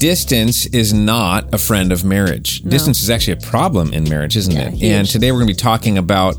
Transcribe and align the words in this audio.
distance 0.00 0.64
is 0.66 0.92
not 0.94 1.52
a 1.52 1.58
friend 1.58 1.92
of 1.92 2.04
marriage. 2.04 2.62
Distance 2.62 3.02
is 3.02 3.10
actually 3.10 3.34
a 3.34 3.46
problem 3.48 3.92
in 3.92 4.08
marriage, 4.08 4.34
isn't 4.36 4.52
Yeah, 4.54 4.68
it? 4.68 4.72
huge. 4.74 4.82
And 4.92 5.06
today 5.08 5.30
we're 5.30 5.38
going 5.38 5.48
to 5.48 5.52
be 5.54 5.56
talking 5.56 5.98
about 5.98 6.36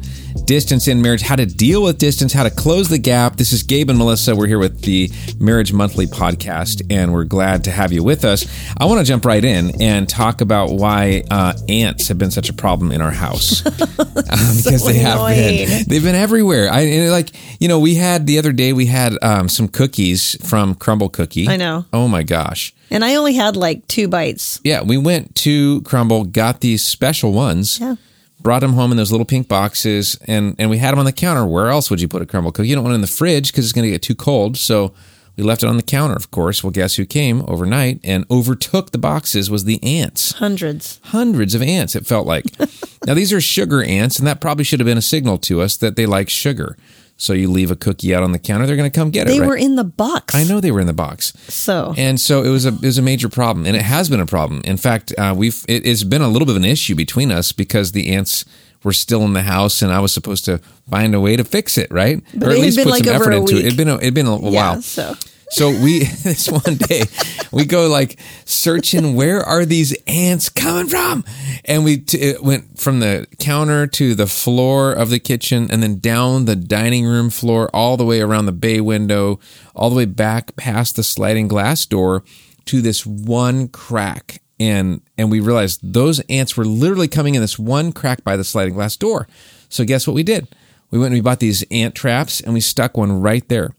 distance 0.52 0.90
in 0.90 1.02
marriage, 1.02 1.22
how 1.22 1.38
to 1.38 1.46
deal 1.46 1.82
with 1.82 1.98
distance, 1.98 2.34
how 2.34 2.44
to 2.44 2.50
close 2.50 2.90
the 2.90 2.98
gap. 2.98 3.38
This 3.38 3.54
is 3.54 3.64
Gabe 3.64 3.90
and 3.90 3.98
Melissa. 3.98 4.36
We're 4.36 4.48
here 4.48 4.60
with 4.60 4.82
the 4.82 5.10
Marriage 5.40 5.72
Monthly 5.72 6.08
podcast, 6.08 6.86
and 6.90 7.14
we're 7.14 7.24
glad 7.24 7.64
to 7.64 7.72
have 7.72 7.94
you 7.94 8.04
with 8.04 8.26
us. 8.26 8.46
I 8.76 8.84
want 8.84 9.00
to 9.00 9.06
jump 9.06 9.24
right 9.24 9.46
in 9.46 9.82
and 9.82 10.10
talk 10.10 10.42
about 10.42 10.72
why 10.72 11.24
uh, 11.32 11.54
ants 11.70 12.10
have 12.10 12.18
been 12.18 12.32
such 12.32 12.50
a 12.50 12.54
problem 12.54 12.92
in 12.92 13.02
our 13.02 13.12
house 13.12 13.66
um, 13.66 13.78
because 13.78 14.86
they 14.86 14.96
have 14.96 15.26
been. 15.26 15.86
They've 15.88 16.04
been 16.04 16.16
everywhere. 16.16 16.68
I 16.70 17.08
like 17.08 17.32
you 17.62 17.70
know 17.70 17.80
we 17.80 17.96
had 17.96 18.28
the 18.28 18.38
other 18.38 18.52
day 18.52 18.74
we 18.74 18.88
had 18.88 19.14
um, 19.22 19.48
some 19.48 19.70
cookies 19.70 20.36
from 20.46 20.76
Crumbl 20.76 21.14
Cookie. 21.14 21.48
I 21.48 21.56
know. 21.56 21.86
Oh 21.94 22.10
my 22.10 22.24
gosh. 22.24 22.74
And 22.90 23.06
I 23.06 23.16
only 23.16 23.36
had 23.36 23.56
like 23.56 23.88
two 23.88 24.10
bites. 24.10 24.60
Yeah, 24.66 24.82
we 24.84 24.98
went 24.98 25.34
to 25.36 25.80
Crumbl, 25.84 26.30
got 26.30 26.60
these 26.60 26.84
special 26.84 27.32
ones, 27.32 27.80
Yeah. 27.80 27.96
Brought 28.42 28.60
them 28.60 28.74
home 28.74 28.92
in 28.92 28.98
those 28.98 29.12
little 29.12 29.26
pink 29.26 29.48
boxes, 29.48 30.18
and 30.26 30.56
and 30.58 30.70
we 30.70 30.78
had 30.78 30.92
them 30.92 31.00
on 31.00 31.06
the 31.06 31.12
counter. 31.12 31.46
Where 31.46 31.70
else 31.70 31.90
would 31.90 32.02
you 32.02 32.08
put 32.08 32.22
a 32.22 32.26
Crumbl 32.26 32.54
cookie? 32.54 32.68
You 32.68 32.76
don't 32.76 32.84
want 32.84 32.94
it 32.94 32.96
in 32.96 33.02
the 33.02 33.08
fridge 33.08 33.52
because 33.52 33.66
it's 33.66 33.74
going 33.74 33.86
to 33.86 33.92
get 33.92 34.02
too 34.02 34.16
cold. 34.16 34.58
So 34.58 34.94
we 35.38 35.44
left 35.44 35.64
it 35.64 35.70
on 35.70 35.78
the 35.78 35.84
counter. 35.84 36.16
Of 36.16 36.32
course. 36.32 36.64
Well, 36.64 36.72
guess 36.72 36.96
who 36.96 37.06
came 37.06 37.44
overnight 37.48 38.00
and 38.04 38.26
overtook 38.30 38.92
the 38.92 38.98
boxes 38.98 39.50
was 39.50 39.66
the 39.66 39.82
ants. 39.84 40.34
Hundreds. 40.34 41.00
Hundreds 41.06 41.56
of 41.56 41.62
ants. 41.62 41.96
It 41.96 42.06
felt 42.06 42.28
like. 42.28 42.46
now 43.06 43.14
these 43.14 43.32
are 43.32 43.42
sugar 43.42 43.84
ants, 43.84 44.18
and 44.18 44.28
that 44.28 44.42
probably 44.42 44.64
should 44.64 44.80
have 44.80 44.88
been 44.88 44.98
a 44.98 45.02
signal 45.02 45.38
to 45.40 45.62
us 45.62 45.78
that 45.78 45.96
they 45.96 46.06
like 46.06 46.30
sugar. 46.30 46.78
So 47.22 47.34
you 47.34 47.52
leave 47.52 47.70
a 47.70 47.76
cookie 47.76 48.16
out 48.16 48.24
on 48.24 48.32
the 48.32 48.40
counter, 48.40 48.66
they're 48.66 48.76
going 48.76 48.90
to 48.90 49.00
come 49.00 49.12
get 49.12 49.28
it. 49.28 49.30
They 49.30 49.40
right? 49.40 49.50
were 49.50 49.56
in 49.56 49.76
the 49.76 49.84
box. 49.84 50.34
I 50.34 50.44
know 50.44 50.60
they 50.60 50.72
were 50.72 50.80
in 50.80 50.88
the 50.88 50.94
box. 50.94 51.34
So 51.50 51.94
And 51.96 52.20
so 52.20 52.42
it 52.42 52.50
was 52.50 52.66
a 52.66 52.70
it 52.70 52.82
was 52.82 52.98
a 52.98 53.04
major 53.04 53.30
problem, 53.30 53.68
and 53.68 53.76
it 53.76 53.84
has 53.84 54.10
been 54.10 54.20
a 54.20 54.26
problem. 54.26 54.62
In 54.64 54.76
fact, 54.76 55.14
uh, 55.20 55.36
we've 55.38 55.64
it, 55.68 55.86
it's 55.86 56.04
been 56.04 56.24
a 56.24 56.28
little 56.28 56.48
bit 56.48 56.56
of 56.56 56.64
an 56.64 56.66
issue 56.66 56.96
between 56.96 57.32
us 57.32 57.52
because 57.52 57.92
the 57.92 58.12
ants 58.12 58.44
were 58.84 58.92
still 58.92 59.24
in 59.24 59.34
the 59.34 59.44
house, 59.44 59.84
and 59.84 59.92
I 59.92 60.00
was 60.00 60.12
supposed 60.12 60.46
to 60.46 60.58
find 60.90 61.14
a 61.14 61.20
way 61.20 61.36
to 61.36 61.44
fix 61.44 61.78
it, 61.78 61.92
right, 61.92 62.24
But 62.34 62.54
at 62.54 62.58
least 62.58 62.78
been 62.78 62.90
like 62.90 63.06
over 63.06 63.30
a 63.30 63.38
into 63.38 63.56
it. 63.56 63.66
It'd 63.66 63.78
been 63.78 63.88
a, 63.88 63.98
it'd 63.98 64.16
been 64.16 64.26
a, 64.26 64.42
yeah. 64.42 64.50
while. 64.50 64.82
So 64.82 65.14
So 65.52 65.70
we 65.70 66.00
this 66.24 66.50
one 66.50 66.76
day 66.76 67.04
we 67.52 67.66
go 67.66 67.88
like 67.88 68.18
searching 68.46 69.16
where 69.16 69.42
are 69.42 69.66
these 69.66 69.96
ants 70.08 70.48
coming 70.48 70.88
from, 70.88 71.26
and 71.66 71.84
we 71.84 71.98
t- 71.98 72.20
it 72.20 72.42
went 72.42 72.80
from 72.80 73.02
the 73.02 73.28
counter 73.38 73.86
to 73.88 74.16
the 74.16 74.28
floor 74.28 74.94
of 74.94 75.10
the 75.10 75.20
kitchen, 75.20 75.70
and 75.70 75.84
then 75.84 76.00
down 76.00 76.46
the 76.46 76.56
dining 76.56 77.06
room 77.06 77.30
floor, 77.30 77.70
all 77.74 77.98
the 77.98 78.06
way 78.06 78.22
around 78.22 78.46
the 78.46 78.54
bay 78.54 78.80
window, 78.80 79.40
all 79.76 79.90
the 79.90 79.96
way 79.96 80.06
back 80.06 80.56
past 80.56 80.96
the 80.96 81.04
sliding 81.04 81.50
glass 81.50 81.86
door 81.86 82.24
to 82.66 82.82
this 82.82 83.06
one 83.06 83.68
crack, 83.68 84.42
and 84.58 85.02
and 85.18 85.30
we 85.30 85.42
realized 85.42 85.82
those 85.84 86.22
ants 86.22 86.56
were 86.56 86.66
literally 86.66 87.10
coming 87.10 87.36
in 87.36 87.42
this 87.42 87.60
one 87.60 87.92
crack 87.92 88.24
by 88.24 88.38
the 88.38 88.46
sliding 88.46 88.74
glass 88.74 88.96
door. 88.96 89.28
So 89.68 89.84
guess 89.84 90.08
what 90.08 90.14
we 90.14 90.24
did? 90.24 90.48
We 90.92 91.00
went 91.00 91.08
and 91.14 91.16
we 91.16 91.22
bought 91.22 91.42
these 91.42 91.64
ant 91.72 91.94
traps, 91.94 92.40
and 92.40 92.54
we 92.54 92.62
stuck 92.62 92.96
one 92.96 93.20
right 93.20 93.48
there. 93.50 93.76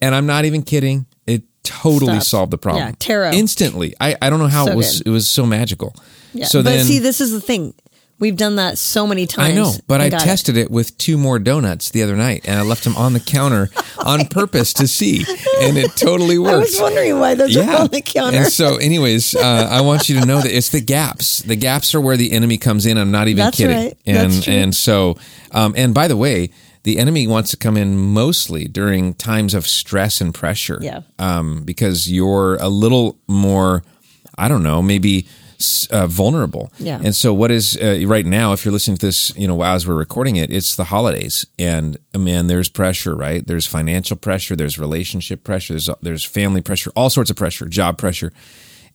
And 0.00 0.14
I'm 0.14 0.26
not 0.26 0.44
even 0.44 0.62
kidding. 0.62 1.06
It 1.26 1.42
totally 1.62 2.14
Stop. 2.20 2.22
solved 2.24 2.50
the 2.52 2.58
problem. 2.58 2.84
Yeah, 2.86 2.92
taro. 2.98 3.30
Instantly. 3.32 3.94
I, 4.00 4.16
I 4.20 4.30
don't 4.30 4.38
know 4.38 4.48
how 4.48 4.66
So 4.66 4.72
it 4.72 4.76
was 4.76 4.98
good. 4.98 5.08
it 5.08 5.10
was 5.10 5.28
so 5.28 5.46
magical. 5.46 5.94
yeah. 6.32 6.46
So 6.46 6.58
but 6.60 6.70
then 6.70 6.84
see, 6.84 6.98
this 6.98 7.20
is 7.20 7.32
the 7.32 7.40
thing. 7.40 7.74
We've 8.20 8.36
done 8.36 8.56
that 8.56 8.78
so 8.78 9.08
many 9.08 9.26
times. 9.26 9.52
I 9.52 9.54
know, 9.60 9.72
but 9.88 10.00
I 10.00 10.04
and 10.04 10.12
got 10.12 10.22
it. 10.22 10.24
tested 10.24 10.56
it. 10.56 10.70
with 10.70 10.96
two 10.98 11.18
more 11.18 11.40
donuts 11.40 11.90
the 11.90 12.04
other 12.04 12.14
night 12.14 12.42
and 12.46 12.56
I 12.58 12.62
left 12.62 12.84
them 12.84 12.96
on 12.96 13.12
the 13.12 13.18
counter 13.20 13.70
on 13.98 14.26
purpose 14.26 14.72
to 14.74 14.86
see. 14.86 15.24
And 15.60 15.76
it 15.76 15.90
totally 15.96 16.38
worked. 16.38 16.54
I 16.54 16.58
was 16.58 16.80
wondering 16.80 17.18
why 17.18 17.34
those 17.34 17.56
are 17.56 17.68
on 17.82 17.88
the 17.88 18.00
counter. 18.02 18.38
And 18.38 18.46
so, 18.52 18.76
anyways, 18.76 19.34
uh, 19.34 19.68
I 19.68 19.80
want 19.80 20.08
you 20.08 20.20
to 20.20 20.26
know 20.26 20.40
that 20.40 20.50
it's 20.56 20.68
the 20.68 20.80
gaps. 20.80 21.38
The 21.42 21.56
gaps 21.56 21.92
are 21.94 22.00
where 22.00 22.16
the 22.16 22.30
enemy 22.32 22.56
comes 22.56 22.86
in. 22.86 22.98
I'm 22.98 23.10
not 23.10 23.26
even 23.26 23.44
That's 23.46 23.56
kidding. 23.58 23.76
right. 23.76 23.98
And 24.06 24.16
That's 24.32 24.44
true. 24.44 24.54
and 24.54 24.74
so, 24.74 25.18
um, 25.50 25.74
and 25.76 25.92
by 25.92 26.06
the 26.06 26.16
way, 26.16 26.50
the 26.84 26.98
enemy 26.98 27.26
wants 27.26 27.50
to 27.50 27.56
come 27.56 27.76
in 27.76 27.96
mostly 27.96 28.66
during 28.66 29.14
times 29.14 29.54
of 29.54 29.66
stress 29.66 30.20
and 30.20 30.32
pressure. 30.32 30.78
Yeah. 30.80 31.00
Um, 31.18 31.64
because 31.64 32.10
you're 32.10 32.56
a 32.56 32.68
little 32.68 33.18
more, 33.26 33.82
I 34.38 34.48
don't 34.48 34.62
know, 34.62 34.80
maybe. 34.80 35.26
Uh, 35.90 36.06
vulnerable, 36.06 36.70
Yeah. 36.78 37.00
And 37.02 37.14
so, 37.14 37.32
what 37.32 37.50
is 37.50 37.78
uh, 37.80 38.04
right 38.06 38.26
now? 38.26 38.52
If 38.52 38.64
you're 38.64 38.72
listening 38.72 38.98
to 38.98 39.06
this, 39.06 39.34
you 39.34 39.48
know, 39.48 39.62
as 39.62 39.86
we're 39.86 39.94
recording 39.94 40.36
it, 40.36 40.50
it's 40.50 40.76
the 40.76 40.84
holidays, 40.84 41.46
and 41.58 41.96
uh, 42.12 42.18
man, 42.18 42.48
there's 42.48 42.68
pressure, 42.68 43.14
right? 43.14 43.46
There's 43.46 43.64
financial 43.64 44.16
pressure, 44.16 44.56
there's 44.56 44.78
relationship 44.78 45.42
pressure, 45.42 45.74
there's 45.74 45.88
there's 46.02 46.24
family 46.24 46.60
pressure, 46.60 46.90
all 46.94 47.08
sorts 47.08 47.30
of 47.30 47.36
pressure, 47.36 47.66
job 47.66 47.96
pressure, 47.96 48.30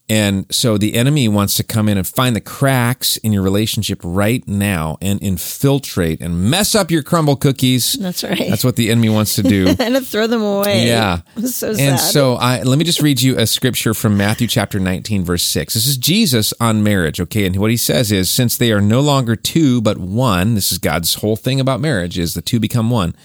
and 0.09 0.47
so 0.49 0.79
the 0.79 0.95
enemy 0.95 1.27
wants 1.27 1.53
to 1.55 1.63
come 1.63 1.87
in 1.87 1.95
and 1.95 2.07
find 2.07 2.35
the 2.35 2.41
cracks 2.41 3.17
in 3.17 3.31
your 3.31 3.43
relationship 3.43 4.01
right 4.03 4.45
now 4.47 4.97
and 5.01 5.21
infiltrate 5.21 6.19
and 6.19 6.49
mess 6.49 6.73
up 6.73 6.89
your 6.89 7.03
crumble 7.03 7.35
cookies. 7.35 7.93
That's 7.93 8.23
right. 8.23 8.49
That's 8.49 8.63
what 8.63 8.75
the 8.75 8.89
enemy 8.89 9.09
wants 9.09 9.35
to 9.35 9.43
do. 9.43 9.67
and 9.79 9.93
to 9.93 10.01
throw 10.01 10.25
them 10.25 10.41
away. 10.41 10.87
Yeah. 10.87 11.21
So 11.49 11.73
sad. 11.73 11.89
And 11.89 11.99
so 11.99 12.35
I 12.35 12.61
let 12.61 12.77
me 12.77 12.85
just 12.85 13.01
read 13.01 13.21
you 13.21 13.37
a 13.37 13.47
scripture 13.47 13.93
from 13.93 14.15
Matthew 14.15 14.47
chapter 14.47 14.79
19 14.79 15.25
verse 15.25 15.43
6. 15.43 15.73
This 15.73 15.87
is 15.87 15.97
Jesus 15.97 16.53
on 16.61 16.83
marriage, 16.83 17.19
okay? 17.19 17.45
And 17.45 17.55
what 17.57 17.71
he 17.71 17.77
says 17.77 18.11
is 18.11 18.29
since 18.29 18.55
they 18.55 18.71
are 18.71 18.81
no 18.81 19.01
longer 19.01 19.35
two 19.35 19.81
but 19.81 19.97
one, 19.97 20.55
this 20.55 20.71
is 20.71 20.77
God's 20.77 21.15
whole 21.15 21.35
thing 21.35 21.59
about 21.59 21.81
marriage 21.81 22.19
is 22.19 22.33
the 22.33 22.41
two 22.41 22.59
become 22.59 22.89
one. 22.89 23.15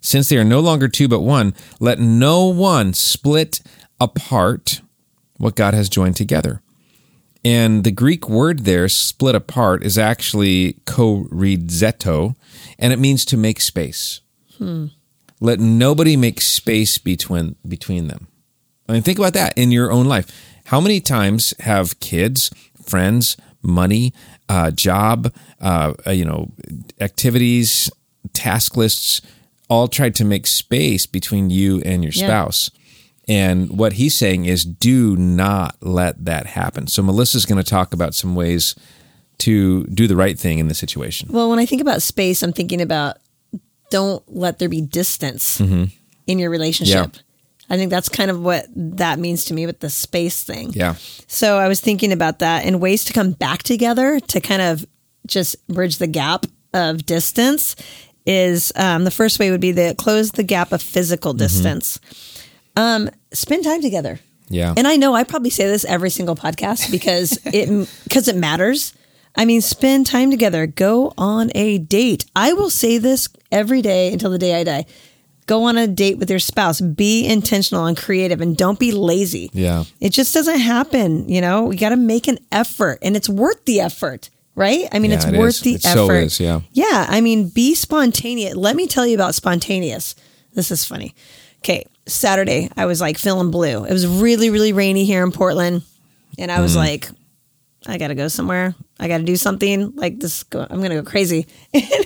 Since 0.00 0.28
they 0.28 0.36
are 0.36 0.44
no 0.44 0.60
longer 0.60 0.88
two 0.88 1.08
but 1.08 1.20
one, 1.20 1.54
let 1.80 1.98
no 1.98 2.46
one 2.46 2.92
split 2.92 3.60
apart 3.98 4.82
what 5.38 5.56
God 5.56 5.74
has 5.74 5.88
joined 5.88 6.16
together. 6.16 6.60
And 7.44 7.84
the 7.84 7.90
Greek 7.90 8.28
word 8.28 8.60
there, 8.60 8.88
split 8.88 9.34
apart, 9.34 9.84
is 9.84 9.98
actually 9.98 10.74
koridzeto, 10.86 12.36
and 12.78 12.92
it 12.92 12.98
means 12.98 13.24
to 13.26 13.36
make 13.36 13.60
space. 13.60 14.20
Let 15.40 15.60
nobody 15.60 16.16
make 16.16 16.40
space 16.40 16.96
between 16.96 17.56
between 17.68 18.08
them. 18.08 18.28
I 18.88 18.92
mean, 18.92 19.02
think 19.02 19.18
about 19.18 19.34
that 19.34 19.56
in 19.58 19.70
your 19.72 19.90
own 19.92 20.06
life. 20.06 20.26
How 20.66 20.80
many 20.80 21.00
times 21.00 21.52
have 21.60 22.00
kids, 22.00 22.50
friends, 22.82 23.36
money, 23.60 24.14
uh, 24.48 24.70
job, 24.70 25.34
uh, 25.60 25.92
uh, 26.06 26.10
you 26.12 26.24
know, 26.24 26.50
activities, 27.00 27.90
task 28.32 28.76
lists, 28.76 29.20
all 29.68 29.88
tried 29.88 30.14
to 30.14 30.24
make 30.24 30.46
space 30.46 31.04
between 31.04 31.50
you 31.50 31.82
and 31.82 32.02
your 32.02 32.12
Yeah. 32.12 32.26
spouse? 32.26 32.70
And 33.26 33.78
what 33.78 33.94
he's 33.94 34.14
saying 34.14 34.44
is, 34.44 34.64
do 34.64 35.16
not 35.16 35.76
let 35.80 36.24
that 36.24 36.46
happen. 36.46 36.86
So 36.86 37.02
Melissa's 37.02 37.46
going 37.46 37.62
to 37.62 37.68
talk 37.68 37.94
about 37.94 38.14
some 38.14 38.34
ways 38.34 38.74
to 39.38 39.84
do 39.86 40.06
the 40.06 40.16
right 40.16 40.38
thing 40.38 40.58
in 40.58 40.68
this 40.68 40.78
situation. 40.78 41.28
Well, 41.32 41.48
when 41.50 41.58
I 41.58 41.66
think 41.66 41.82
about 41.82 42.02
space, 42.02 42.42
I'm 42.42 42.52
thinking 42.52 42.80
about 42.82 43.16
don't 43.90 44.22
let 44.28 44.58
there 44.58 44.68
be 44.68 44.80
distance 44.80 45.60
in 45.60 45.90
your 46.26 46.50
relationship. 46.50 46.96
Mm-hmm. 46.96 47.16
Yeah. 47.16 47.74
I 47.74 47.76
think 47.78 47.90
that's 47.90 48.08
kind 48.08 48.30
of 48.30 48.40
what 48.42 48.66
that 48.76 49.18
means 49.18 49.46
to 49.46 49.54
me 49.54 49.64
with 49.64 49.80
the 49.80 49.88
space 49.88 50.42
thing. 50.42 50.70
Yeah. 50.74 50.94
So 51.26 51.58
I 51.58 51.68
was 51.68 51.80
thinking 51.80 52.12
about 52.12 52.40
that 52.40 52.64
and 52.66 52.80
ways 52.80 53.04
to 53.04 53.12
come 53.12 53.32
back 53.32 53.62
together 53.62 54.20
to 54.20 54.40
kind 54.40 54.60
of 54.60 54.84
just 55.26 55.66
bridge 55.66 55.96
the 55.96 56.06
gap 56.06 56.44
of 56.74 57.06
distance 57.06 57.74
is 58.26 58.72
um, 58.76 59.04
the 59.04 59.10
first 59.10 59.38
way 59.38 59.50
would 59.50 59.60
be 59.60 59.72
to 59.72 59.94
close 59.94 60.32
the 60.32 60.42
gap 60.42 60.72
of 60.72 60.82
physical 60.82 61.32
Mm-hmm. 61.32 61.46
Um, 62.76 63.10
spend 63.32 63.64
time 63.64 63.82
together. 63.82 64.18
Yeah. 64.48 64.74
And 64.76 64.86
I 64.86 64.96
know 64.96 65.14
I 65.14 65.24
probably 65.24 65.50
say 65.50 65.66
this 65.66 65.84
every 65.84 66.10
single 66.10 66.36
podcast 66.36 66.90
because 66.90 67.38
it 67.46 67.88
because 68.04 68.28
it 68.28 68.36
matters. 68.36 68.92
I 69.36 69.44
mean, 69.46 69.60
spend 69.62 70.06
time 70.06 70.30
together. 70.30 70.66
Go 70.66 71.12
on 71.18 71.50
a 71.54 71.78
date. 71.78 72.24
I 72.36 72.52
will 72.52 72.70
say 72.70 72.98
this 72.98 73.28
every 73.50 73.82
day 73.82 74.12
until 74.12 74.30
the 74.30 74.38
day 74.38 74.54
I 74.60 74.64
die. 74.64 74.86
Go 75.46 75.64
on 75.64 75.76
a 75.76 75.86
date 75.88 76.18
with 76.18 76.30
your 76.30 76.38
spouse. 76.38 76.80
Be 76.80 77.26
intentional 77.26 77.84
and 77.86 77.96
creative 77.96 78.40
and 78.40 78.56
don't 78.56 78.78
be 78.78 78.92
lazy. 78.92 79.50
Yeah. 79.52 79.84
It 80.00 80.10
just 80.10 80.32
doesn't 80.34 80.60
happen, 80.60 81.28
you 81.28 81.40
know? 81.40 81.64
We 81.64 81.76
got 81.76 81.88
to 81.90 81.96
make 81.96 82.28
an 82.28 82.38
effort 82.52 82.98
and 83.02 83.16
it's 83.16 83.28
worth 83.28 83.64
the 83.66 83.80
effort, 83.80 84.30
right? 84.54 84.86
I 84.92 85.00
mean, 85.00 85.10
Yeah, 85.10 85.16
it's 85.18 85.26
it 85.26 85.34
worth 85.36 85.56
is. 85.56 85.60
the 85.62 85.74
It 85.74 85.82
so 85.82 86.04
effort. 86.04 86.14
is, 86.26 86.40
yeah. 86.40 86.60
Yeah, 86.72 87.06
I 87.10 87.20
mean, 87.20 87.48
be 87.48 87.74
spontaneous. 87.74 88.54
Let 88.54 88.74
me 88.76 88.86
tell 88.86 89.06
you 89.06 89.16
about 89.16 89.34
spontaneous. 89.34 90.14
This 90.54 90.70
is 90.70 90.84
funny. 90.84 91.14
Okay, 91.58 91.84
Saturday, 92.06 92.70
I 92.76 92.86
was 92.86 93.00
like 93.00 93.18
feeling 93.18 93.50
blue. 93.50 93.84
It 93.84 93.92
was 93.92 94.06
really, 94.06 94.50
really 94.50 94.72
rainy 94.72 95.04
here 95.04 95.22
in 95.24 95.32
Portland. 95.32 95.82
And 96.38 96.50
I 96.52 96.60
was 96.60 96.72
Mm-hmm. 96.72 96.78
like, 96.80 97.08
I 97.86 97.98
got 97.98 98.08
to 98.08 98.14
go 98.14 98.28
somewhere. 98.28 98.74
I 98.98 99.08
got 99.08 99.18
to 99.18 99.24
do 99.24 99.36
something 99.36 99.94
like 99.96 100.18
this. 100.20 100.42
Go, 100.44 100.60
I'm 100.68 100.78
going 100.78 100.90
to 100.90 100.96
go 100.96 101.02
crazy. 101.02 101.46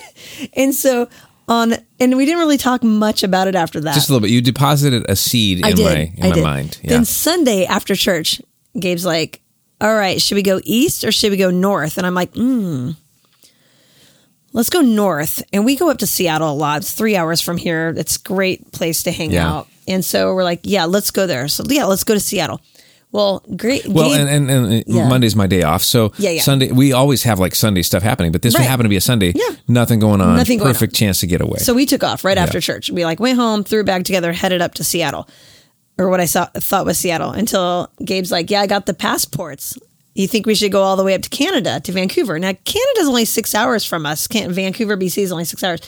and 0.54 0.74
so 0.74 1.08
on, 1.48 1.74
and 2.00 2.16
we 2.16 2.24
didn't 2.26 2.40
really 2.40 2.58
talk 2.58 2.82
much 2.82 3.22
about 3.22 3.46
it 3.48 3.54
after 3.54 3.80
that. 3.80 3.94
Just 3.94 4.08
a 4.08 4.12
little 4.12 4.26
bit. 4.26 4.30
You 4.32 4.40
deposited 4.42 5.08
a 5.08 5.16
seed 5.16 5.64
I 5.64 5.70
in 5.70 5.76
did. 5.76 5.84
my 5.84 5.96
in 6.16 6.24
I 6.24 6.28
my 6.28 6.34
did. 6.34 6.42
mind. 6.44 6.80
Yeah. 6.82 6.90
Then 6.90 7.04
Sunday 7.04 7.64
after 7.64 7.94
church, 7.94 8.42
Gabe's 8.78 9.06
like, 9.06 9.40
"All 9.80 9.94
right, 9.94 10.20
should 10.20 10.34
we 10.34 10.42
go 10.42 10.60
east 10.64 11.04
or 11.04 11.12
should 11.12 11.30
we 11.30 11.36
go 11.38 11.50
north?" 11.50 11.96
And 11.96 12.06
I'm 12.06 12.14
like, 12.14 12.34
"Hmm, 12.34 12.90
let's 14.52 14.70
go 14.70 14.80
north." 14.80 15.42
And 15.52 15.64
we 15.64 15.76
go 15.76 15.90
up 15.90 15.98
to 15.98 16.06
Seattle 16.06 16.50
a 16.50 16.52
lot. 16.54 16.78
It's 16.78 16.92
three 16.92 17.16
hours 17.16 17.40
from 17.40 17.56
here. 17.56 17.94
It's 17.96 18.16
a 18.16 18.20
great 18.22 18.72
place 18.72 19.02
to 19.04 19.12
hang 19.12 19.30
Yeah. 19.30 19.48
out. 19.48 19.68
And 19.88 20.04
so 20.04 20.34
we're 20.34 20.44
like, 20.44 20.60
"Yeah, 20.62 20.84
let's 20.84 21.10
go 21.10 21.26
there." 21.26 21.48
So 21.48 21.64
yeah, 21.68 21.84
let's 21.86 22.04
go 22.04 22.14
to 22.14 22.20
Seattle. 22.20 22.60
Well, 23.10 23.42
great. 23.56 23.86
Well, 23.88 24.12
and, 24.12 24.28
and, 24.28 24.50
and 24.50 24.84
Yeah. 24.86 25.08
Monday's 25.08 25.34
my 25.34 25.46
day 25.46 25.62
off. 25.62 25.82
So 25.82 26.12
Yeah, 26.18 26.28
yeah. 26.30 26.42
Sunday, 26.42 26.70
we 26.72 26.92
always 26.92 27.22
have 27.22 27.38
like 27.38 27.54
Sunday 27.54 27.80
stuff 27.80 28.02
happening, 28.02 28.32
but 28.32 28.42
this 28.42 28.54
Right. 28.54 28.60
would 28.60 28.68
happen 28.68 28.82
to 28.84 28.90
be 28.90 28.96
a 28.96 29.00
Sunday. 29.00 29.32
Yeah. 29.34 29.56
Nothing 29.66 29.98
going 29.98 30.20
on. 30.20 30.36
Nothing 30.36 30.58
going 30.58 30.70
Perfect 30.74 30.94
chance 30.94 31.20
to 31.20 31.26
get 31.26 31.40
away. 31.40 31.56
So 31.56 31.72
we 31.72 31.86
took 31.86 32.04
off 32.04 32.22
right 32.22 32.36
after 32.36 32.60
church. 32.60 32.90
We 32.90 33.06
like 33.06 33.18
went 33.18 33.38
home, 33.38 33.64
threw 33.64 33.80
a 33.80 33.84
bag 33.84 34.04
together, 34.04 34.30
headed 34.34 34.60
up 34.60 34.74
to 34.74 34.84
Seattle, 34.84 35.26
or 35.96 36.10
what 36.10 36.20
I 36.20 36.26
saw, 36.26 36.44
thought 36.54 36.84
was 36.84 36.98
Seattle. 36.98 37.30
Until 37.30 37.90
Gabe's 38.04 38.30
like, 38.30 38.50
"Yeah, 38.50 38.60
I 38.60 38.66
got 38.66 38.84
the 38.84 38.92
passports. 38.94 39.78
You 40.14 40.28
think 40.28 40.44
we 40.44 40.54
should 40.54 40.72
go 40.72 40.82
all 40.82 40.96
the 40.96 41.04
way 41.04 41.14
up 41.14 41.22
to 41.22 41.30
Canada 41.30 41.80
to 41.84 41.92
Vancouver? 41.92 42.38
Now 42.38 42.52
Canada's 42.64 43.08
only 43.08 43.24
six 43.24 43.54
hours 43.54 43.84
from 43.86 44.04
us. 44.04 44.26
Can't, 44.26 44.52
Vancouver, 44.52 44.98
BC 44.98 45.22
is 45.22 45.32
only 45.32 45.46
six 45.46 45.64
hours, 45.64 45.80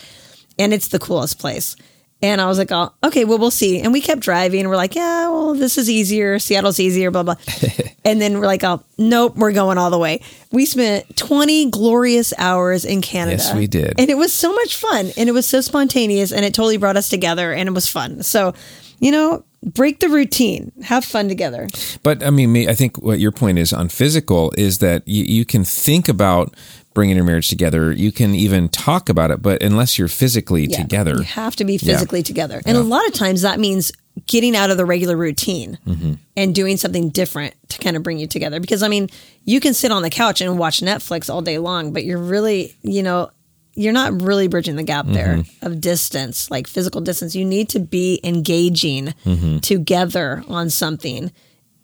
and 0.57 0.73
it's 0.73 0.87
the 0.87 0.97
coolest 0.99 1.37
place." 1.37 1.75
And 2.23 2.39
I 2.39 2.45
was 2.45 2.57
like, 2.57 2.71
oh, 2.71 2.93
okay, 3.03 3.25
well, 3.25 3.39
we'll 3.39 3.51
see. 3.51 3.81
And 3.81 3.91
we 3.91 3.99
kept 3.99 4.21
driving. 4.21 4.67
We're 4.69 4.75
like, 4.75 4.95
yeah, 4.95 5.27
well, 5.29 5.55
this 5.55 5.77
is 5.77 5.89
easier. 5.89 6.37
Seattle's 6.37 6.79
easier, 6.79 7.09
blah, 7.09 7.23
blah. 7.23 7.35
and 8.05 8.21
then 8.21 8.39
we're 8.39 8.45
like, 8.45 8.63
oh, 8.63 8.83
nope, 8.97 9.35
we're 9.35 9.51
going 9.51 9.77
all 9.77 9.89
the 9.89 9.97
way. 9.97 10.21
We 10.51 10.65
spent 10.65 11.17
20 11.17 11.71
glorious 11.71 12.33
hours 12.37 12.85
in 12.85 13.01
Canada. 13.01 13.37
Yes, 13.37 13.55
we 13.55 13.65
did. 13.65 13.99
And 13.99 14.09
it 14.09 14.17
was 14.17 14.31
so 14.33 14.53
much 14.53 14.75
fun. 14.75 15.11
And 15.17 15.29
it 15.29 15.31
was 15.31 15.47
so 15.47 15.61
spontaneous. 15.61 16.31
And 16.31 16.45
it 16.45 16.53
totally 16.53 16.77
brought 16.77 16.97
us 16.97 17.09
together. 17.09 17.53
And 17.53 17.67
it 17.67 17.73
was 17.73 17.87
fun. 17.87 18.21
So, 18.21 18.53
you 18.99 19.11
know, 19.11 19.43
break 19.63 19.99
the 19.99 20.09
routine, 20.09 20.71
have 20.83 21.05
fun 21.05 21.27
together. 21.27 21.67
But 22.03 22.23
I 22.23 22.29
mean, 22.29 22.51
me- 22.51 22.67
I 22.67 22.73
think 22.75 23.01
what 23.01 23.19
your 23.19 23.31
point 23.31 23.59
is 23.59 23.73
on 23.73 23.89
physical 23.89 24.53
is 24.57 24.79
that 24.79 25.07
you, 25.07 25.23
you 25.23 25.45
can 25.45 25.63
think 25.63 26.09
about 26.09 26.53
bringing 26.93 27.15
your 27.15 27.25
marriage 27.25 27.47
together. 27.47 27.91
You 27.91 28.11
can 28.11 28.35
even 28.35 28.67
talk 28.69 29.07
about 29.09 29.31
it, 29.31 29.41
but 29.41 29.63
unless 29.63 29.97
you're 29.97 30.07
physically 30.09 30.65
Yeah, 30.65 30.77
together, 30.81 31.15
You 31.17 31.23
have 31.23 31.55
to 31.57 31.63
be 31.65 31.77
physically 31.77 32.21
together. 32.23 32.61
And 32.65 32.75
a 32.77 32.81
lot 32.81 33.07
of 33.07 33.13
times 33.13 33.43
that 33.43 33.59
means 33.59 33.91
getting 34.27 34.55
out 34.57 34.69
of 34.71 34.77
the 34.77 34.85
regular 34.85 35.15
routine 35.15 35.77
Mm-hmm. 35.87 36.13
and 36.35 36.53
doing 36.53 36.75
something 36.77 37.09
different 37.09 37.53
to 37.69 37.77
kind 37.79 37.95
of 37.95 38.03
bring 38.03 38.19
you 38.19 38.27
together. 38.27 38.59
Because 38.59 38.83
I 38.83 38.89
mean, 38.89 39.09
you 39.45 39.59
can 39.61 39.73
sit 39.73 39.91
on 39.91 40.01
the 40.01 40.09
couch 40.09 40.41
and 40.41 40.59
watch 40.59 40.81
Netflix 40.81 41.29
all 41.33 41.41
day 41.41 41.57
long, 41.59 41.93
but 41.93 42.03
you're 42.03 42.17
really, 42.17 42.75
you 42.81 43.03
know, 43.03 43.31
you're 43.73 43.93
not 43.93 44.21
really 44.21 44.49
bridging 44.49 44.75
the 44.75 44.83
gap 44.83 45.05
there 45.07 45.37
Mm-hmm. 45.37 45.65
of 45.65 45.79
distance, 45.79 46.51
like 46.51 46.67
physical 46.67 46.99
distance. 46.99 47.35
You 47.35 47.45
need 47.45 47.69
to 47.69 47.79
be 47.79 48.19
engaging 48.23 49.13
Mm-hmm. 49.25 49.59
together 49.59 50.43
on 50.49 50.69
something. 50.69 51.31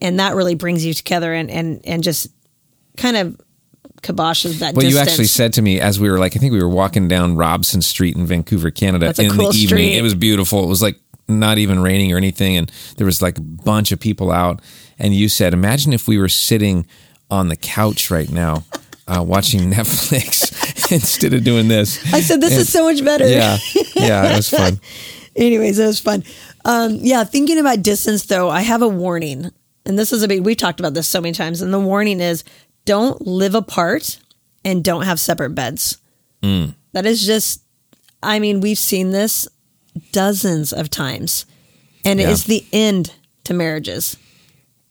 And 0.01 0.19
that 0.19 0.35
really 0.35 0.55
brings 0.55 0.85
you 0.85 0.93
together 0.93 1.33
and, 1.33 1.49
and, 1.49 1.79
and 1.85 2.03
just 2.03 2.27
kind 2.97 3.15
of 3.15 3.39
kiboshes 4.01 4.59
that 4.59 4.75
Well, 4.75 4.85
you 4.85 4.97
actually 4.97 5.25
said 5.25 5.53
to 5.53 5.61
me 5.61 5.79
as 5.79 5.99
we 5.99 6.09
were 6.09 6.19
like, 6.19 6.35
I 6.35 6.39
think 6.39 6.53
we 6.53 6.61
were 6.61 6.69
walking 6.69 7.07
down 7.07 7.35
Robson 7.35 7.81
Street 7.81 8.15
in 8.15 8.25
Vancouver, 8.25 8.71
Canada, 8.71 9.07
in 9.17 9.31
cool 9.31 9.51
the 9.51 9.57
evening. 9.57 9.67
street. 9.67 9.97
It 9.97 10.01
was 10.01 10.15
beautiful. 10.15 10.63
It 10.63 10.67
was 10.67 10.81
like 10.81 10.99
not 11.27 11.57
even 11.57 11.81
raining 11.81 12.13
or 12.13 12.17
anything, 12.17 12.57
and 12.57 12.71
there 12.97 13.05
was 13.05 13.21
like 13.21 13.37
a 13.37 13.41
bunch 13.41 13.91
of 13.91 13.99
people 13.99 14.31
out. 14.31 14.61
And 14.99 15.13
you 15.13 15.29
said, 15.29 15.53
imagine 15.53 15.93
if 15.93 16.07
we 16.07 16.17
were 16.17 16.29
sitting 16.29 16.85
on 17.29 17.49
the 17.49 17.55
couch 17.55 18.09
right 18.09 18.29
now, 18.31 18.63
uh, 19.07 19.23
watching 19.23 19.59
Netflix 19.71 20.91
instead 20.91 21.33
of 21.33 21.43
doing 21.43 21.67
this. 21.67 22.13
I 22.13 22.21
said, 22.21 22.41
this 22.41 22.53
is 22.55 22.71
so 22.71 22.85
much 22.85 23.03
better. 23.03 23.27
Yeah, 23.27 23.57
yeah, 23.95 24.31
it 24.31 24.37
was 24.37 24.49
fun. 24.49 24.79
Anyways, 25.35 25.77
it 25.77 25.85
was 25.85 25.99
fun. 25.99 26.23
Um, 26.65 26.97
yeah, 27.01 27.23
thinking 27.23 27.59
about 27.59 27.83
distance 27.83 28.25
though, 28.25 28.49
I 28.49 28.61
have 28.61 28.81
a 28.81 28.87
warning. 28.87 29.51
And 29.85 29.97
this 29.97 30.11
is 30.11 30.21
a 30.21 30.27
big, 30.27 30.43
we've 30.43 30.57
talked 30.57 30.81
about 30.81 30.93
this 30.93 31.07
so 31.07 31.21
many 31.21 31.31
times. 31.31 31.61
And 31.61 31.73
the 31.73 31.79
warning 31.79 32.19
is 32.19 32.43
don't 32.87 33.21
live 33.27 33.53
apart 33.53 34.17
and 34.65 34.83
don't 34.83 35.03
have 35.03 35.19
separate 35.19 35.51
beds. 35.51 35.97
Mm. 36.41 36.73
That 36.93 37.05
is 37.05 37.23
just, 37.25 37.61
I 38.23 38.39
mean, 38.39 38.61
we've 38.61 38.77
seen 38.79 39.11
this 39.11 39.47
dozens 40.11 40.73
of 40.73 40.89
times. 40.89 41.45
And 42.05 42.19
it 42.19 42.23
Yeah. 42.23 42.29
is 42.31 42.45
the 42.45 42.65
end 42.73 43.11
to 43.43 43.53
marriages. 43.53 44.17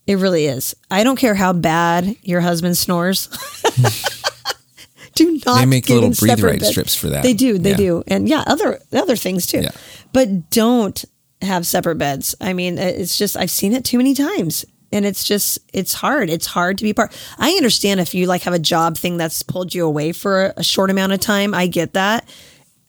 It 0.06 0.19
really 0.19 0.46
is. 0.46 0.76
I 0.90 1.02
don't 1.02 1.16
care 1.16 1.34
how 1.34 1.52
bad 1.52 2.14
your 2.22 2.40
husband 2.43 2.76
snores. 2.78 3.28
do 5.14 5.40
not 5.46 5.58
They 5.60 5.66
make 5.66 5.87
get 5.87 5.94
little 5.94 6.10
breathe 6.10 6.40
right 6.42 6.60
beds. 6.60 6.70
strips 6.70 6.94
for 6.94 7.08
that. 7.08 7.22
They 7.22 7.32
do. 7.32 7.58
They 7.58 7.70
Yeah. 7.70 7.76
do. 7.76 8.04
And 8.06 8.28
yeah, 8.28 8.44
other 8.46 8.81
other 8.92 9.16
things 9.16 9.46
too. 9.46 9.62
Yeah. 9.62 9.70
But 10.12 10.50
don't 10.50 11.04
have 11.42 11.66
separate 11.66 11.96
beds. 11.96 12.34
I 12.40 12.52
mean, 12.52 12.78
it's 12.78 13.16
just 13.19 13.37
I've 13.37 13.50
seen 13.50 13.72
it 13.72 13.84
too 13.84 13.99
many 13.99 14.14
times. 14.14 14.64
And 14.93 15.05
it's 15.05 15.25
just 15.25 15.59
it's 15.73 15.93
hard. 15.94 16.31
It's 16.31 16.47
hard 16.47 16.79
to 16.79 16.85
be 16.85 16.93
part. 16.94 17.12
I 17.38 17.50
understand 17.53 18.00
if 18.00 18.15
you 18.15 18.27
like 18.27 18.43
have 18.43 18.55
a 18.55 18.59
job 18.59 18.97
thing 18.97 19.17
that's 19.17 19.43
pulled 19.43 19.75
you 19.75 19.85
away 19.85 20.12
for 20.12 20.53
a 20.56 20.62
short 20.62 20.91
amount 20.91 21.12
of 21.12 21.21
time. 21.21 21.55
I 21.55 21.67
get 21.67 21.93
that. 21.94 22.29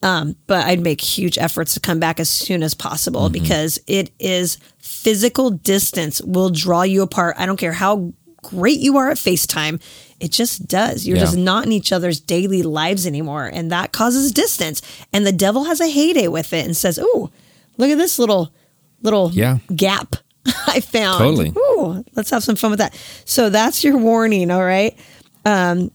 Um, 0.04 0.36
but 0.46 0.66
I'd 0.68 0.80
make 0.80 1.02
huge 1.02 1.40
efforts 1.40 1.74
to 1.74 1.80
come 1.80 2.00
back 2.00 2.20
as 2.20 2.30
soon 2.30 2.62
as 2.62 2.76
possible 2.76 3.22
Mm-hmm. 3.24 3.34
because 3.34 3.80
it 3.88 4.12
is 4.20 4.60
physical 4.78 5.50
distance 5.50 6.22
will 6.22 6.52
draw 6.52 6.84
you 6.84 7.02
apart. 7.02 7.36
I 7.40 7.48
don't 7.48 7.58
care 7.58 7.74
how 7.74 8.14
great 8.44 8.80
you 8.80 8.98
are 8.98 9.10
at 9.10 9.18
FaceTime. 9.18 9.82
It 10.20 10.32
just 10.32 10.68
does. 10.68 11.08
You're 11.08 11.18
Yeah. 11.18 11.24
just 11.24 11.38
not 11.38 11.66
in 11.66 11.72
each 11.72 11.92
other's 11.92 12.20
daily 12.20 12.62
lives 12.62 13.08
anymore. 13.08 13.48
And 13.52 13.72
that 13.72 13.92
causes 13.92 14.32
distance. 14.32 14.84
And 15.12 15.26
the 15.26 15.32
devil 15.32 15.64
has 15.66 15.80
a 15.82 15.88
heyday 15.90 16.28
with 16.28 16.54
it 16.54 16.64
and 16.66 16.78
says, 16.78 17.00
Ooh, 17.00 17.32
look 17.78 17.90
at 17.90 17.98
this 17.98 18.20
little 18.20 18.54
little 19.02 19.32
Yeah. 19.34 19.58
gap 19.76 20.16
I 20.68 20.80
found. 20.80 21.20
Totally. 21.20 21.50
Ooh, 21.58 22.04
let's 22.16 22.30
have 22.30 22.44
some 22.44 22.56
fun 22.56 22.72
with 22.72 22.80
that. 22.80 22.96
So 23.26 23.50
that's 23.50 23.84
your 23.84 23.98
warning, 23.98 24.50
all 24.52 24.64
right? 24.64 24.98
Um, 25.46 25.92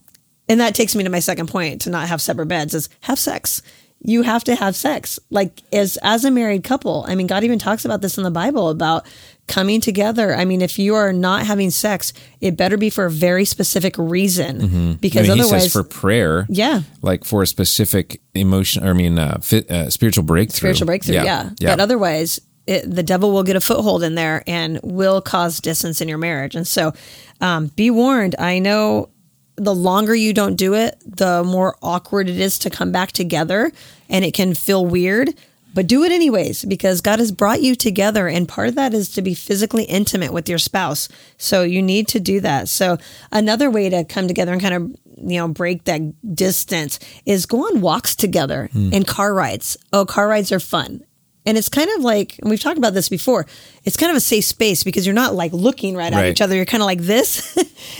and 0.49 0.59
that 0.59 0.75
takes 0.75 0.95
me 0.95 1.03
to 1.03 1.09
my 1.09 1.19
second 1.19 1.47
point 1.47 1.81
to 1.81 1.89
not 1.89 2.07
have 2.07 2.21
separate 2.21 2.47
beds 2.47 2.73
is 2.73 2.89
have 3.01 3.17
sex. 3.19 3.61
You 4.05 4.23
have 4.23 4.43
to 4.45 4.55
have 4.55 4.75
sex. 4.75 5.17
Like 5.29 5.61
as 5.71 5.97
as 6.03 6.25
a 6.25 6.31
married 6.31 6.63
couple. 6.65 7.05
I 7.07 7.15
mean, 7.15 7.25
God 7.27 7.45
even 7.45 7.57
talks 7.59 7.85
about 7.85 8.01
this 8.01 8.17
in 8.17 8.25
the 8.25 8.31
Bible 8.31 8.67
about 8.69 9.05
coming 9.47 9.79
together. 9.79 10.35
I 10.35 10.43
mean, 10.43 10.61
if 10.61 10.77
you 10.77 10.95
are 10.95 11.13
not 11.13 11.45
having 11.45 11.69
sex, 11.69 12.11
it 12.41 12.57
better 12.57 12.75
be 12.75 12.89
for 12.89 13.05
a 13.05 13.09
very 13.09 13.45
specific 13.45 13.95
reason 13.97 14.97
because 14.97 15.27
Mm-hmm. 15.27 15.31
I 15.31 15.35
mean, 15.35 15.37
he 15.37 15.41
otherwise 15.43 15.71
for 15.71 15.83
prayer, 15.83 16.45
Yeah. 16.49 16.81
like 17.01 17.23
for 17.23 17.43
a 17.43 17.47
specific 17.47 18.19
emotion. 18.33 18.83
Or 18.85 18.89
I 18.89 18.93
mean, 18.93 19.17
uh, 19.17 19.37
fi- 19.41 19.65
uh, 19.69 19.89
spiritual 19.89 20.23
breakthrough. 20.25 20.57
spiritual 20.57 20.85
breakthrough. 20.87 21.15
yeah, 21.15 21.51
Yeah. 21.59 21.69
But 21.71 21.79
otherwise, 21.79 22.41
it, 22.65 22.89
the 22.89 23.03
devil 23.03 23.31
will 23.31 23.43
get 23.43 23.55
a 23.55 23.61
foothold 23.61 24.03
in 24.03 24.15
there 24.15 24.43
and 24.47 24.79
will 24.83 25.21
cause 25.21 25.59
distance 25.59 26.01
in 26.01 26.07
your 26.07 26.17
marriage. 26.17 26.55
And 26.55 26.67
so 26.67 26.93
um, 27.41 27.67
be 27.67 27.89
warned. 27.89 28.35
I 28.39 28.59
know 28.59 29.09
the 29.55 29.75
longer 29.75 30.15
you 30.15 30.33
don't 30.33 30.55
do 30.55 30.73
it, 30.73 30.97
the 31.05 31.43
more 31.43 31.77
awkward 31.81 32.29
it 32.29 32.39
is 32.39 32.57
to 32.59 32.69
come 32.69 32.91
back 32.91 33.11
together 33.11 33.71
and 34.09 34.25
it 34.25 34.33
can 34.33 34.55
feel 34.55 34.85
weird. 34.85 35.33
But 35.75 35.87
do 35.87 36.03
it 36.03 36.11
anyways 36.11 36.65
because 36.65 37.01
God 37.01 37.17
has 37.17 37.31
brought 37.31 37.63
you 37.63 37.75
together. 37.75 38.27
And 38.27 38.47
part 38.47 38.67
of 38.67 38.75
that 38.75 38.93
is 38.93 39.09
to 39.09 39.23
be 39.23 39.33
physically 39.33 39.85
intimate 39.85 40.31
with 40.31 40.47
your 40.47 40.59
spouse. 40.59 41.09
So 41.37 41.63
you 41.63 41.81
need 41.81 42.07
to 42.09 42.19
do 42.19 42.39
that. 42.41 42.69
So 42.69 42.97
another 43.31 43.71
way 43.71 43.89
to 43.89 44.03
come 44.03 44.27
together 44.27 44.53
and 44.53 44.61
kind 44.61 44.75
of, 44.75 44.83
you 45.17 45.39
know, 45.39 45.47
break 45.47 45.85
that 45.85 46.35
distance 46.35 46.99
is 47.25 47.47
go 47.47 47.65
on 47.65 47.81
walks 47.81 48.15
together 48.15 48.69
and 48.93 49.07
car 49.07 49.33
rides. 49.33 49.75
Oh, 49.91 50.05
car 50.05 50.27
rides 50.27 50.51
are 50.51 50.59
fun. 50.59 51.03
And 51.45 51.57
it's 51.57 51.67
kind 51.69 51.89
of 51.97 52.03
like, 52.03 52.39
and 52.39 52.49
we've 52.49 52.59
talked 52.61 52.77
about 52.77 52.93
this 52.93 53.09
before, 53.09 53.45
it's 53.83 53.97
kind 53.97 54.09
of 54.09 54.15
a 54.15 54.21
safe 54.21 54.45
space 54.45 54.83
because 54.83 55.05
you're 55.05 55.13
not 55.13 55.35
like 55.35 55.51
looking 55.51 55.95
right, 55.95 56.13
at 56.13 56.17
Right. 56.17 56.31
each 56.31 56.39
other. 56.41 56.55
You're 56.55 56.63
kind 56.65 56.81
of 56.81 56.85
like 56.85 57.01
this. 57.01 57.57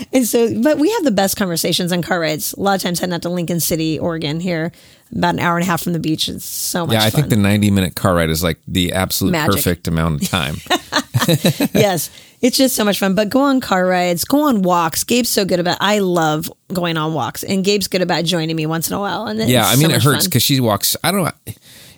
and 0.14 0.26
so, 0.26 0.60
but 0.62 0.78
we 0.78 0.90
have 0.92 1.04
the 1.04 1.10
best 1.10 1.36
conversations 1.36 1.92
on 1.92 2.00
car 2.00 2.20
rides. 2.20 2.54
A 2.54 2.60
lot 2.60 2.76
of 2.76 2.82
times 2.82 3.00
heading 3.00 3.12
out 3.14 3.22
to 3.22 3.28
Lincoln 3.28 3.60
City, 3.60 3.98
Oregon, 3.98 4.40
here, 4.40 4.72
about 5.14 5.34
an 5.34 5.40
hour 5.40 5.56
and 5.56 5.62
a 5.62 5.66
half 5.66 5.82
from 5.82 5.92
the 5.92 5.98
beach. 5.98 6.28
It's 6.28 6.44
so 6.44 6.86
much 6.86 6.94
Yeah, 6.94 7.04
I 7.04 7.10
fun. 7.10 7.20
think 7.22 7.30
the 7.30 7.36
90 7.36 7.70
minute 7.70 7.94
car 7.94 8.14
ride 8.14 8.30
is 8.30 8.42
like 8.42 8.58
the 8.66 8.92
absolute 8.94 9.32
Magic. 9.32 9.56
perfect 9.56 9.88
amount 9.88 10.22
of 10.22 10.28
time. 10.30 10.56
yes, 11.74 12.10
it's 12.40 12.56
just 12.56 12.74
so 12.74 12.84
much 12.84 12.98
fun. 12.98 13.14
But 13.14 13.28
go 13.28 13.40
on 13.40 13.60
car 13.60 13.86
rides, 13.86 14.24
go 14.24 14.42
on 14.48 14.62
walks. 14.62 15.04
Gabe's 15.04 15.28
so 15.28 15.44
good 15.44 15.60
about. 15.60 15.78
I 15.80 15.98
love 16.00 16.50
going 16.72 16.96
on 16.96 17.14
walks, 17.14 17.42
and 17.44 17.64
Gabe's 17.64 17.88
good 17.88 18.02
about 18.02 18.24
joining 18.24 18.56
me 18.56 18.66
once 18.66 18.88
in 18.88 18.94
a 18.94 19.00
while. 19.00 19.26
And 19.26 19.38
yeah, 19.48 19.66
I 19.66 19.76
mean, 19.76 19.90
so 19.90 19.96
it 19.96 20.02
hurts 20.02 20.26
because 20.26 20.42
she 20.42 20.60
walks. 20.60 20.96
I 21.04 21.10
don't 21.12 21.24
know. 21.24 21.52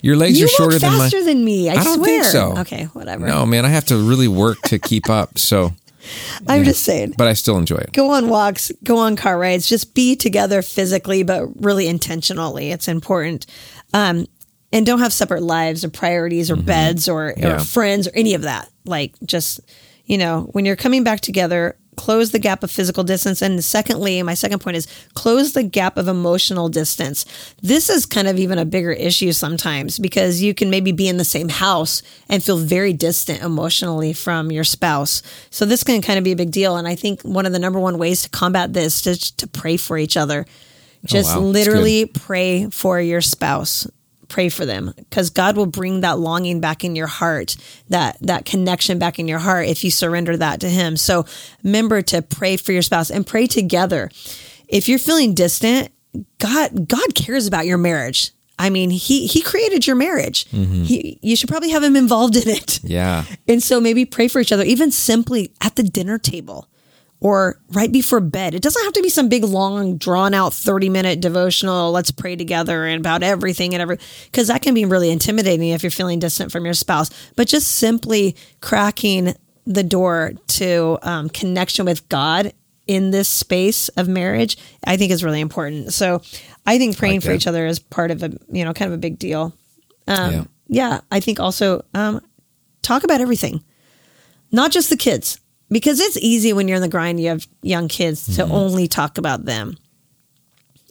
Your 0.06 0.16
legs 0.16 0.38
you 0.38 0.46
are 0.46 0.48
shorter 0.48 0.78
than 0.78 0.90
mine. 0.90 1.00
faster 1.00 1.24
than 1.24 1.44
me. 1.44 1.68
I, 1.68 1.72
I 1.74 1.84
don't 1.84 1.96
swear. 1.96 2.22
think 2.22 2.24
so. 2.24 2.56
Okay, 2.58 2.84
whatever. 2.92 3.26
No, 3.26 3.44
man, 3.44 3.64
I 3.64 3.68
have 3.68 3.84
to 3.86 3.96
really 3.96 4.28
work 4.28 4.58
to 4.66 4.78
keep 4.78 5.10
up. 5.10 5.38
So, 5.38 5.72
I'm 6.48 6.64
just 6.64 6.82
saying. 6.84 7.14
but 7.18 7.26
I 7.26 7.32
still 7.32 7.58
enjoy 7.58 7.76
it. 7.78 7.92
go 7.92 8.10
on 8.12 8.28
walks, 8.28 8.70
go 8.84 8.98
on 8.98 9.16
car 9.16 9.38
rides, 9.38 9.68
just 9.68 9.94
be 9.94 10.14
together 10.16 10.62
physically, 10.62 11.22
but 11.24 11.46
really 11.62 11.88
intentionally. 11.88 12.70
It's 12.70 12.86
important. 12.88 13.46
Um, 13.92 14.26
and 14.72 14.84
don't 14.86 14.98
have 15.00 15.12
separate 15.12 15.42
lives 15.42 15.84
or 15.84 15.90
priorities 15.90 16.50
or 16.50 16.56
beds 16.56 17.08
or, 17.08 17.32
Mm-hmm. 17.32 17.40
Yeah. 17.42 17.56
or 17.56 17.58
friends 17.60 18.06
or 18.08 18.12
any 18.14 18.34
of 18.34 18.42
that. 18.42 18.68
Like, 18.84 19.14
just, 19.24 19.60
you 20.04 20.18
know, 20.18 20.48
when 20.52 20.64
you're 20.64 20.76
coming 20.76 21.02
back 21.04 21.20
together, 21.20 21.76
close 21.96 22.30
the 22.30 22.38
gap 22.38 22.62
of 22.62 22.70
physical 22.70 23.04
distance. 23.04 23.42
And 23.42 23.62
secondly, 23.64 24.22
my 24.22 24.34
second 24.34 24.60
point 24.60 24.76
is 24.76 24.86
close 25.14 25.52
the 25.52 25.62
gap 25.62 25.96
of 25.96 26.08
emotional 26.08 26.68
distance. 26.68 27.24
This 27.62 27.88
is 27.88 28.06
kind 28.06 28.28
of 28.28 28.38
even 28.38 28.58
a 28.58 28.64
bigger 28.64 28.92
issue 28.92 29.32
sometimes 29.32 29.98
because 29.98 30.42
you 30.42 30.54
can 30.54 30.70
maybe 30.70 30.92
be 30.92 31.08
in 31.08 31.16
the 31.16 31.24
same 31.24 31.48
house 31.48 32.02
and 32.28 32.42
feel 32.42 32.58
very 32.58 32.92
distant 32.92 33.42
emotionally 33.42 34.12
from 34.12 34.52
your 34.52 34.64
spouse. 34.64 35.22
So 35.50 35.64
this 35.64 35.84
can 35.84 36.02
kind 36.02 36.18
of 36.18 36.24
be 36.24 36.32
a 36.32 36.36
big 36.36 36.50
deal. 36.50 36.76
And 36.76 36.86
I 36.86 36.94
think 36.94 37.22
one 37.22 37.46
of 37.46 37.52
the 37.52 37.58
number 37.58 37.80
one 37.80 37.98
ways 37.98 38.22
to 38.22 38.28
combat 38.30 38.72
this 38.72 39.06
is 39.06 39.30
to 39.32 39.46
pray 39.46 39.76
for 39.76 39.98
each 39.98 40.16
other. 40.16 40.44
Oh, 40.48 40.52
Just 41.04 41.36
wow. 41.36 41.42
Literally 41.42 42.06
pray 42.06 42.68
for 42.70 43.00
your 43.00 43.20
spouse. 43.20 43.86
Pray 44.28 44.48
for 44.48 44.66
them 44.66 44.92
because 44.96 45.30
God 45.30 45.56
will 45.56 45.66
bring 45.66 46.00
that 46.00 46.18
longing 46.18 46.60
back 46.60 46.84
in 46.84 46.96
your 46.96 47.06
heart, 47.06 47.56
that 47.88 48.16
that 48.20 48.44
connection 48.44 48.98
back 48.98 49.18
in 49.18 49.28
your 49.28 49.38
heart 49.38 49.66
if 49.66 49.84
you 49.84 49.90
surrender 49.90 50.36
that 50.36 50.60
to 50.60 50.68
Him. 50.68 50.96
So 50.96 51.26
remember 51.62 52.02
to 52.02 52.22
pray 52.22 52.56
for 52.56 52.72
your 52.72 52.82
spouse 52.82 53.10
and 53.10 53.26
pray 53.26 53.46
together. 53.46 54.10
If 54.68 54.88
you're 54.88 54.98
feeling 54.98 55.34
distant, 55.34 55.90
God 56.38 56.88
God 56.88 57.14
cares 57.14 57.46
about 57.46 57.66
your 57.66 57.78
marriage. 57.78 58.32
I 58.58 58.70
mean, 58.70 58.90
he 58.90 59.26
he 59.26 59.42
created 59.42 59.86
your 59.86 59.96
marriage. 59.96 60.46
Mm-hmm. 60.46 60.84
He 60.84 61.18
you 61.22 61.36
should 61.36 61.48
probably 61.48 61.70
have 61.70 61.82
him 61.82 61.96
involved 61.96 62.36
in 62.36 62.48
it. 62.48 62.80
Yeah. 62.82 63.24
And 63.46 63.62
so 63.62 63.80
maybe 63.80 64.04
pray 64.04 64.28
for 64.28 64.40
each 64.40 64.52
other, 64.52 64.64
even 64.64 64.90
simply 64.90 65.52
at 65.60 65.76
the 65.76 65.82
dinner 65.82 66.18
table 66.18 66.68
or 67.26 67.58
right 67.72 67.90
before 67.90 68.20
bed. 68.20 68.54
It 68.54 68.62
doesn't 68.62 68.84
have 68.84 68.92
to 68.92 69.02
be 69.02 69.08
some 69.08 69.28
big, 69.28 69.42
long, 69.42 69.96
drawn 69.96 70.32
out 70.32 70.54
30 70.54 70.88
minute 70.88 71.20
devotional. 71.20 71.90
Let's 71.90 72.12
pray 72.12 72.36
together 72.36 72.84
and 72.86 73.00
about 73.00 73.24
everything 73.24 73.74
and 73.74 73.82
every, 73.82 73.98
because 74.26 74.46
that 74.46 74.62
can 74.62 74.74
be 74.74 74.84
really 74.84 75.10
intimidating 75.10 75.70
if 75.70 75.82
you're 75.82 75.90
feeling 75.90 76.20
distant 76.20 76.52
from 76.52 76.64
your 76.64 76.74
spouse. 76.74 77.10
But 77.34 77.48
just 77.48 77.66
simply 77.72 78.36
cracking 78.60 79.34
the 79.64 79.82
door 79.82 80.34
to 80.46 80.98
um, 81.02 81.28
connection 81.28 81.84
with 81.84 82.08
God 82.08 82.52
in 82.86 83.10
this 83.10 83.28
space 83.28 83.88
of 83.88 84.06
marriage, 84.06 84.56
I 84.86 84.96
think 84.96 85.10
is 85.10 85.24
really 85.24 85.40
important. 85.40 85.92
So 85.92 86.22
I 86.64 86.78
think 86.78 86.96
praying 86.96 87.16
like 87.16 87.24
for 87.24 87.32
each 87.32 87.48
other 87.48 87.66
is 87.66 87.80
part 87.80 88.12
of 88.12 88.22
a, 88.22 88.30
you 88.52 88.64
know, 88.64 88.72
kind 88.72 88.92
of 88.92 88.94
a 88.94 89.00
big 89.00 89.18
deal. 89.18 89.52
Um, 90.06 90.32
Yeah. 90.32 90.44
yeah. 90.68 91.00
I 91.10 91.18
think 91.18 91.40
also 91.40 91.84
um, 91.92 92.20
talk 92.82 93.02
about 93.02 93.20
everything, 93.20 93.64
not 94.52 94.70
just 94.70 94.90
the 94.90 94.96
kids, 94.96 95.40
because 95.70 96.00
it's 96.00 96.16
easy 96.18 96.52
when 96.52 96.68
you're 96.68 96.76
in 96.76 96.82
the 96.82 96.88
grind, 96.88 97.20
you 97.20 97.28
have 97.28 97.46
young 97.62 97.88
kids 97.88 98.36
to 98.36 98.42
mm-hmm. 98.42 98.52
only 98.52 98.88
talk 98.88 99.18
about 99.18 99.44
them. 99.44 99.76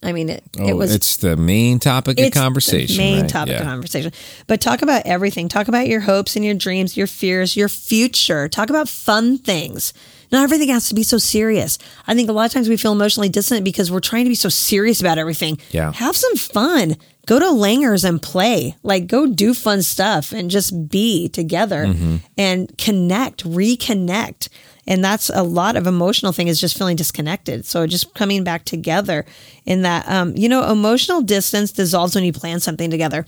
I 0.03 0.11
mean, 0.11 0.29
it, 0.29 0.43
Oh, 0.59 0.67
it 0.67 0.73
was 0.73 0.93
it's 0.93 1.17
the 1.17 1.35
main 1.35 1.79
topic 1.79 2.19
of 2.19 2.25
it's 2.25 2.35
the 2.35 2.39
conversation. 2.39 2.97
main 2.97 3.21
right? 3.21 3.29
topic 3.29 3.53
Yeah. 3.53 3.61
of 3.61 3.65
conversation. 3.65 4.11
But 4.45 4.61
talk 4.61 4.81
about 4.83 5.03
everything. 5.05 5.49
Talk 5.49 5.67
about 5.67 5.87
your 5.87 6.01
hopes 6.01 6.35
and 6.35 6.45
your 6.45 6.53
dreams, 6.53 6.95
your 6.95 7.07
fears, 7.07 7.55
your 7.55 7.69
future. 7.69 8.47
Talk 8.47 8.69
about 8.69 8.87
fun 8.87 9.39
things. 9.39 9.93
Not 10.31 10.43
everything 10.43 10.69
has 10.69 10.89
to 10.89 10.95
be 10.95 11.03
so 11.03 11.17
serious. 11.17 11.77
I 12.07 12.13
think 12.13 12.29
a 12.29 12.33
lot 12.33 12.45
of 12.45 12.51
times 12.51 12.69
we 12.69 12.77
feel 12.77 12.91
emotionally 12.91 13.29
distant 13.29 13.63
because 13.63 13.91
we're 13.91 13.99
trying 13.99 14.25
to 14.25 14.29
be 14.29 14.35
so 14.35 14.49
serious 14.49 14.99
about 14.99 15.17
everything. 15.17 15.57
Yeah. 15.71 15.91
Have 15.93 16.15
some 16.15 16.35
fun. 16.35 16.97
Go 17.25 17.39
to 17.39 17.45
Langers 17.45 18.07
and 18.07 18.21
play. 18.21 18.75
Like 18.83 19.07
go 19.07 19.25
do 19.27 19.53
fun 19.53 19.81
stuff 19.81 20.31
and 20.31 20.49
just 20.51 20.89
be 20.89 21.27
together 21.29 21.85
Mm-hmm. 21.85 22.15
and 22.37 22.77
connect, 22.77 23.43
reconnect. 23.43 24.49
And 24.87 25.03
that's 25.03 25.29
a 25.33 25.41
lot 25.41 25.75
of 25.77 25.87
emotional 25.87 26.31
thing 26.31 26.47
is 26.47 26.59
just 26.61 26.77
feeling 26.77 26.95
disconnected. 26.95 27.65
So 27.65 27.87
just 27.87 28.13
coming 28.13 28.43
back 28.43 28.65
together 28.65 29.25
in 29.65 29.81
that, 29.81 30.07
um, 30.07 30.35
you 30.37 30.47
know, 30.47 30.69
emotional 30.71 31.21
distance 31.21 31.71
dissolves 31.71 32.13
when 32.13 32.23
you 32.23 32.31
plan 32.33 32.59
something 32.59 32.91
together. 32.91 33.25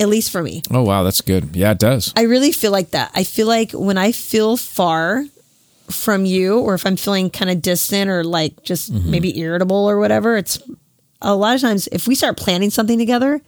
At 0.00 0.08
least 0.08 0.30
for 0.32 0.42
me, 0.42 0.60
Oh 0.72 0.82
wow, 0.82 1.04
that's 1.04 1.20
good. 1.20 1.54
Yeah, 1.54 1.70
it 1.70 1.78
does. 1.78 2.12
I 2.16 2.22
really 2.22 2.50
feel 2.50 2.72
like 2.72 2.90
that. 2.90 3.12
I 3.14 3.22
feel 3.22 3.46
like 3.46 3.70
when 3.72 3.96
I 3.96 4.10
feel 4.10 4.56
far 4.56 5.24
from 5.88 6.24
you, 6.24 6.58
or 6.58 6.74
if 6.74 6.84
I'm 6.86 6.96
feeling 6.96 7.30
kind 7.30 7.48
of 7.50 7.62
distant 7.62 8.10
or 8.10 8.24
like 8.24 8.62
just 8.64 8.90
maybe 8.92 9.38
irritable 9.38 9.88
or 9.88 9.98
whatever, 10.00 10.36
it's 10.36 10.58
a 11.24 11.34
lot 11.34 11.54
of 11.54 11.60
times 11.60 11.88
if 11.90 12.06
we 12.06 12.14
start 12.14 12.36
planning 12.36 12.70
something 12.70 12.98
together, 12.98 13.40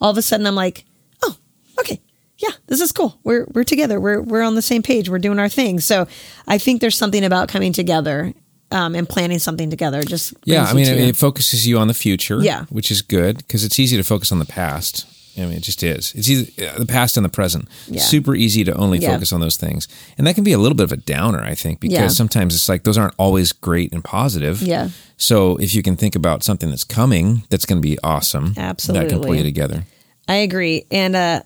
all 0.00 0.10
of 0.10 0.16
a 0.18 0.22
sudden 0.22 0.46
I'm 0.46 0.54
like, 0.54 0.84
oh, 1.22 1.36
okay, 1.78 2.00
yeah, 2.38 2.50
this 2.66 2.80
is 2.80 2.90
cool. 2.92 3.18
We're 3.24 3.46
we're 3.54 3.64
together. 3.64 4.00
We're 4.00 4.20
we're 4.20 4.42
on 4.42 4.54
the 4.54 4.62
same 4.62 4.82
page. 4.82 5.08
We're 5.08 5.18
doing 5.18 5.38
our 5.38 5.48
thing. 5.48 5.80
So 5.80 6.06
I 6.46 6.58
think 6.58 6.80
there's 6.80 6.96
something 6.96 7.24
about 7.24 7.48
coming 7.48 7.72
together 7.72 8.32
um, 8.70 8.94
and 8.94 9.08
planning 9.08 9.38
something 9.38 9.70
together. 9.70 10.02
Just 10.02 10.34
Yeah, 10.44 10.64
I 10.64 10.72
mean, 10.72 10.86
to- 10.86 10.92
it 10.98 11.16
focuses 11.16 11.66
you 11.66 11.78
on 11.78 11.88
the 11.88 11.94
future. 11.94 12.40
Yeah. 12.40 12.64
which 12.70 12.90
is 12.90 13.02
good 13.02 13.38
because 13.38 13.64
it's 13.64 13.78
easy 13.78 13.96
to 13.96 14.04
focus 14.04 14.32
on 14.32 14.38
the 14.38 14.44
past. 14.46 15.06
I 15.38 15.42
mean, 15.46 15.52
it 15.58 15.62
just 15.62 15.82
is. 15.82 16.12
It's 16.14 16.28
either 16.28 16.70
uh, 16.70 16.78
the 16.78 16.86
past 16.86 17.16
and 17.16 17.24
the 17.24 17.28
present. 17.30 17.68
Yeah. 17.86 18.00
Super 18.00 18.34
easy 18.34 18.64
to 18.64 18.74
only 18.74 18.98
Yeah. 18.98 19.12
focus 19.14 19.32
on 19.32 19.40
those 19.40 19.56
things, 19.56 19.86
and 20.16 20.26
that 20.26 20.34
can 20.34 20.44
be 20.44 20.52
a 20.52 20.58
little 20.58 20.76
bit 20.76 20.84
of 20.84 20.92
a 20.92 20.96
downer, 20.96 21.40
I 21.42 21.54
think, 21.54 21.80
because 21.80 21.94
Yeah. 21.98 22.08
sometimes 22.08 22.54
it's 22.54 22.68
like 22.68 22.84
those 22.84 22.98
aren't 22.98 23.14
always 23.18 23.52
great 23.52 23.92
and 23.92 24.02
positive. 24.02 24.60
Yeah. 24.62 24.88
So 25.16 25.56
if 25.56 25.74
you 25.74 25.82
can 25.82 25.96
think 25.96 26.14
about 26.16 26.42
something 26.44 26.70
that's 26.70 26.84
coming, 26.84 27.42
that's 27.50 27.64
going 27.66 27.80
to 27.80 27.88
be 27.88 27.98
awesome. 28.02 28.54
Absolutely, 28.56 29.06
That 29.08 29.12
can 29.14 29.22
pull 29.22 29.34
you 29.34 29.42
together. 29.42 29.84
I 30.28 30.36
agree. 30.36 30.84
And, 30.90 31.16
uh, 31.16 31.42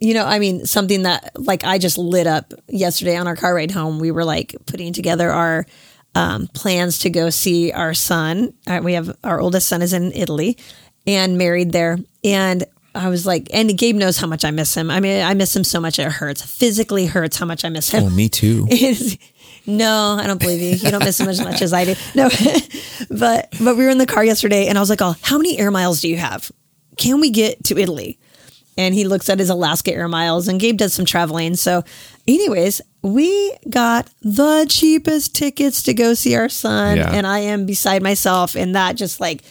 you 0.00 0.14
know, 0.14 0.24
I 0.26 0.38
mean, 0.38 0.66
something 0.66 1.02
that 1.04 1.32
like 1.36 1.64
I 1.64 1.78
just 1.78 1.96
lit 1.98 2.26
up 2.26 2.52
yesterday 2.68 3.16
on 3.16 3.26
our 3.26 3.36
car 3.36 3.54
ride 3.54 3.70
home. 3.70 3.98
We 3.98 4.10
were 4.10 4.24
like 4.24 4.54
putting 4.66 4.92
together 4.92 5.30
our 5.30 5.66
um, 6.14 6.46
plans 6.48 6.98
to 7.00 7.10
go 7.10 7.30
see 7.30 7.72
our 7.72 7.94
son. 7.94 8.52
Uh, 8.66 8.80
we 8.82 8.92
have 8.94 9.16
our 9.24 9.40
oldest 9.40 9.68
son 9.68 9.82
is 9.82 9.92
in 9.92 10.12
Italy 10.12 10.56
and 11.06 11.36
married 11.38 11.72
there. 11.72 11.98
And 12.22 12.64
I 12.94 13.08
was 13.08 13.26
like, 13.26 13.48
and 13.52 13.76
Gabe 13.76 13.96
knows 13.96 14.18
how 14.18 14.26
much 14.28 14.44
I 14.44 14.50
miss 14.52 14.74
him. 14.76 14.90
I 14.90 15.00
mean, 15.00 15.22
I 15.24 15.34
miss 15.34 15.54
him 15.56 15.64
so 15.64 15.80
much 15.80 15.98
it 15.98 16.10
hurts. 16.10 16.42
Physically 16.42 17.06
hurts 17.06 17.36
how 17.38 17.46
much 17.46 17.64
I 17.64 17.68
miss 17.68 17.90
him. 17.90 18.04
Oh, 18.04 18.10
me 18.10 18.28
too. 18.28 18.68
No, 19.66 20.18
I 20.20 20.26
don't 20.26 20.38
believe 20.38 20.60
you. 20.60 20.70
You 20.76 20.90
don't 20.90 21.02
miss 21.02 21.18
him 21.18 21.26
as 21.28 21.40
much 21.40 21.62
as 21.62 21.72
I 21.72 21.86
do. 21.86 21.94
No, 22.14 22.28
but 23.10 23.48
but 23.62 23.76
we 23.78 23.84
were 23.84 23.88
in 23.88 23.96
the 23.96 24.04
car 24.04 24.22
yesterday, 24.22 24.66
and 24.66 24.76
I 24.76 24.80
was 24.82 24.90
like, 24.90 25.00
"Oh, 25.00 25.14
how 25.22 25.38
many 25.38 25.58
air 25.58 25.70
miles 25.70 26.02
do 26.02 26.08
you 26.08 26.18
have? 26.18 26.52
Can 26.98 27.18
we 27.18 27.30
get 27.30 27.64
to 27.64 27.78
Italy?" 27.78 28.18
And 28.76 28.94
he 28.94 29.04
looks 29.04 29.30
at 29.30 29.38
his 29.38 29.48
Alaska 29.48 29.90
air 29.94 30.06
miles, 30.06 30.48
and 30.48 30.60
Gabe 30.60 30.76
does 30.76 30.92
some 30.92 31.06
traveling. 31.06 31.56
So, 31.56 31.82
anyways, 32.28 32.82
we 33.00 33.56
got 33.70 34.10
the 34.20 34.66
cheapest 34.68 35.34
tickets 35.34 35.82
to 35.84 35.94
go 35.94 36.12
see 36.12 36.34
our 36.34 36.50
son, 36.50 36.98
Yeah. 36.98 37.12
and 37.14 37.26
I 37.26 37.38
am 37.38 37.64
beside 37.64 38.02
myself, 38.02 38.54
and 38.56 38.74
that 38.74 38.96
just 38.96 39.18
like. 39.18 39.42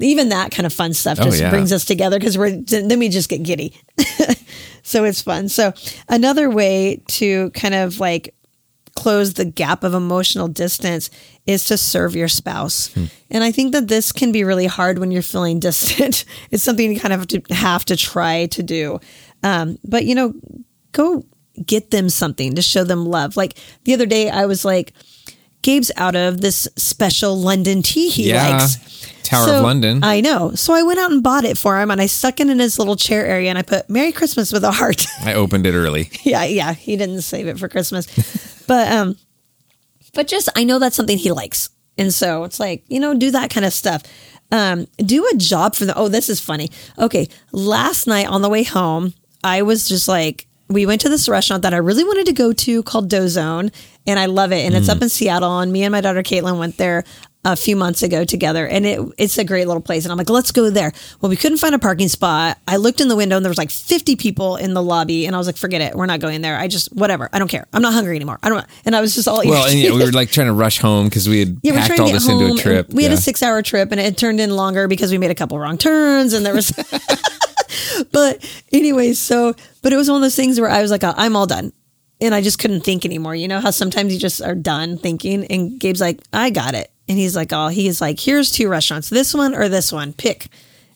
Even 0.00 0.28
that 0.28 0.50
kind 0.52 0.64
of 0.66 0.72
fun 0.72 0.94
stuff 0.94 1.18
Oh, 1.20 1.24
just 1.24 1.40
yeah. 1.40 1.50
brings 1.50 1.72
us 1.72 1.84
together 1.84 2.18
because 2.18 2.38
we're 2.38 2.52
then 2.62 2.98
we 2.98 3.08
just 3.08 3.28
get 3.28 3.42
giddy. 3.42 3.74
so 4.82 5.04
it's 5.04 5.22
fun. 5.22 5.48
So 5.48 5.72
another 6.08 6.48
way 6.50 7.02
to 7.08 7.50
kind 7.50 7.74
of 7.74 7.98
like 7.98 8.34
close 8.94 9.34
the 9.34 9.44
gap 9.44 9.84
of 9.84 9.94
emotional 9.94 10.48
distance 10.48 11.08
is 11.46 11.64
to 11.66 11.76
serve 11.78 12.16
your 12.16 12.28
spouse. 12.28 12.90
And 13.30 13.44
I 13.44 13.52
think 13.52 13.72
that 13.72 13.86
this 13.88 14.10
can 14.12 14.32
be 14.32 14.44
really 14.44 14.66
hard 14.66 14.98
when 14.98 15.10
you're 15.10 15.22
feeling 15.22 15.60
distant. 15.68 16.24
it's 16.50 16.62
something 16.64 16.92
you 16.92 17.00
kind 17.00 17.12
of 17.14 17.20
have 17.20 17.28
to 17.28 17.54
have 17.54 17.84
to 17.86 17.96
try 17.96 18.46
to 18.46 18.62
do. 18.62 19.00
Um, 19.42 19.78
but 19.84 20.04
you 20.04 20.14
know, 20.14 20.34
go 20.92 21.24
get 21.64 21.90
them 21.90 22.08
something 22.08 22.54
to 22.54 22.62
show 22.62 22.84
them 22.84 23.04
love. 23.06 23.36
Like 23.36 23.58
the 23.84 23.94
other 23.94 24.06
day 24.06 24.30
I 24.30 24.46
was 24.46 24.64
like, 24.64 24.92
Gabe's 25.62 25.90
out 25.96 26.14
of 26.16 26.40
this 26.40 26.68
special 26.76 27.38
London 27.38 27.82
tea 27.82 28.08
he 28.08 28.30
Yeah. 28.30 28.56
likes. 28.58 28.76
Tower 29.24 29.46
So- 29.46 29.56
of 29.58 29.62
London. 29.64 30.02
I 30.02 30.20
know. 30.20 30.52
So 30.54 30.72
I 30.72 30.82
went 30.82 30.98
out 30.98 31.10
and 31.10 31.22
bought 31.22 31.44
it 31.44 31.58
for 31.58 31.78
him 31.80 31.90
and 31.90 32.00
I 32.00 32.06
stuck 32.06 32.40
it 32.40 32.48
in 32.48 32.58
his 32.58 32.78
little 32.78 32.96
chair 32.96 33.26
area 33.26 33.50
and 33.50 33.58
I 33.58 33.62
put 33.62 33.90
Merry 33.90 34.10
Christmas 34.12 34.52
with 34.52 34.64
a 34.64 34.70
heart. 34.72 35.06
I 35.22 35.34
opened 35.34 35.66
it 35.66 35.74
early. 35.74 36.10
yeah, 36.24 36.44
yeah. 36.44 36.72
He 36.72 36.96
didn't 36.96 37.22
save 37.22 37.46
it 37.46 37.58
for 37.58 37.68
Christmas. 37.68 38.06
but 38.66 38.90
um 38.90 39.16
but 40.14 40.26
just 40.28 40.48
I 40.56 40.64
know 40.64 40.78
that's 40.78 40.96
something 40.96 41.18
he 41.18 41.30
likes. 41.32 41.68
And 41.98 42.14
so 42.14 42.44
it's 42.44 42.58
like, 42.58 42.84
you 42.88 43.00
know, 43.00 43.12
do 43.14 43.30
that 43.32 43.50
kind 43.50 43.66
of 43.66 43.72
stuff. 43.72 44.02
Um, 44.50 44.86
do 44.96 45.28
a 45.30 45.36
job 45.36 45.74
for 45.74 45.84
the 45.84 45.94
oh, 45.94 46.08
this 46.08 46.30
is 46.30 46.40
funny. 46.40 46.70
Okay. 46.98 47.28
Last 47.52 48.06
night 48.06 48.28
on 48.28 48.40
the 48.40 48.48
way 48.48 48.62
home, 48.62 49.12
I 49.44 49.60
was 49.62 49.86
just 49.86 50.08
like 50.08 50.46
we 50.68 50.86
went 50.86 51.00
to 51.02 51.08
this 51.08 51.28
restaurant 51.28 51.62
that 51.62 51.74
I 51.74 51.78
really 51.78 52.04
wanted 52.04 52.26
to 52.26 52.32
go 52.32 52.52
to 52.52 52.82
called 52.82 53.08
Dozone, 53.08 53.70
and 54.06 54.18
I 54.18 54.26
love 54.26 54.52
it. 54.52 54.64
And 54.66 54.74
it's 54.74 54.88
up 54.88 54.98
mm. 54.98 55.02
in 55.02 55.08
Seattle. 55.08 55.58
And 55.60 55.72
me 55.72 55.82
and 55.82 55.92
my 55.92 56.00
daughter 56.00 56.22
Caitlin 56.22 56.58
went 56.58 56.76
there 56.76 57.04
a 57.44 57.56
few 57.56 57.76
months 57.76 58.02
ago 58.02 58.24
together, 58.24 58.66
and 58.66 58.84
it 58.84 59.00
it's 59.16 59.38
a 59.38 59.44
great 59.44 59.66
little 59.66 59.80
place. 59.80 60.04
And 60.04 60.12
I'm 60.12 60.18
like, 60.18 60.28
let's 60.28 60.52
go 60.52 60.68
there. 60.68 60.92
Well, 61.20 61.30
we 61.30 61.36
couldn't 61.36 61.58
find 61.58 61.74
a 61.74 61.78
parking 61.78 62.08
spot. 62.08 62.58
I 62.66 62.76
looked 62.76 63.00
in 63.00 63.08
the 63.08 63.16
window, 63.16 63.36
and 63.36 63.44
there 63.44 63.50
was 63.50 63.58
like 63.58 63.70
50 63.70 64.16
people 64.16 64.56
in 64.56 64.74
the 64.74 64.82
lobby, 64.82 65.24
and 65.24 65.34
I 65.34 65.38
was 65.38 65.46
like, 65.46 65.56
forget 65.56 65.80
it, 65.80 65.94
we're 65.94 66.06
not 66.06 66.20
going 66.20 66.42
there. 66.42 66.58
I 66.58 66.68
just 66.68 66.92
whatever. 66.92 67.30
I 67.32 67.38
don't 67.38 67.48
care. 67.48 67.66
I'm 67.72 67.80
not 67.80 67.94
hungry 67.94 68.16
anymore. 68.16 68.38
I 68.42 68.50
don't. 68.50 68.66
And 68.84 68.94
I 68.94 69.00
was 69.00 69.14
just 69.14 69.28
all 69.28 69.42
Well, 69.44 69.66
and 69.66 69.78
yeah, 69.78 69.92
we 69.92 70.04
were 70.04 70.12
like 70.12 70.30
trying 70.30 70.48
to 70.48 70.52
rush 70.52 70.78
home 70.78 71.06
because 71.06 71.28
we 71.28 71.38
had 71.38 71.58
Yeah, 71.62 71.74
packed 71.74 71.86
trying 71.86 72.00
all 72.00 72.12
this 72.12 72.26
home. 72.26 72.42
into 72.42 72.54
a 72.54 72.58
trip. 72.58 72.90
We 72.90 73.04
had 73.04 73.12
a 73.12 73.16
six 73.16 73.42
hour 73.42 73.62
trip 73.62 73.92
and 73.92 74.00
it 74.00 74.18
turned 74.18 74.40
in 74.40 74.50
longer 74.50 74.88
because 74.88 75.12
we 75.12 75.18
made 75.18 75.30
a 75.30 75.34
couple 75.34 75.58
wrong 75.58 75.78
turns 75.78 76.34
and 76.34 76.44
there 76.44 76.54
was. 76.54 76.72
but 78.12 78.44
anyways, 78.72 79.18
so, 79.18 79.54
but 79.82 79.92
it 79.92 79.96
was 79.96 80.08
one 80.08 80.16
of 80.16 80.22
those 80.22 80.36
things 80.36 80.60
where 80.60 80.70
I 80.70 80.82
was 80.82 80.90
like, 80.90 81.04
"Oh, 81.04 81.14
I'm 81.16 81.36
all 81.36 81.46
done. 81.46 81.72
And 82.20 82.34
I 82.34 82.40
just 82.40 82.58
couldn't 82.58 82.80
think 82.80 83.04
anymore. 83.04 83.34
You 83.34 83.46
know 83.46 83.60
how 83.60 83.70
sometimes 83.70 84.12
you 84.12 84.18
just 84.18 84.42
are 84.42 84.56
done 84.56 84.98
thinking? 84.98 85.44
And 85.46 85.78
Gabe's 85.78 86.00
like, 86.00 86.20
I 86.32 86.50
got 86.50 86.74
it. 86.74 86.90
And 87.08 87.16
he's 87.16 87.36
like, 87.36 87.52
Oh, 87.52 87.68
he's 87.68 88.00
like, 88.00 88.18
here's 88.18 88.50
two 88.50 88.68
restaurants, 88.68 89.08
this 89.08 89.32
one 89.32 89.54
or 89.54 89.68
this 89.68 89.92
one, 89.92 90.12
pick. 90.12 90.48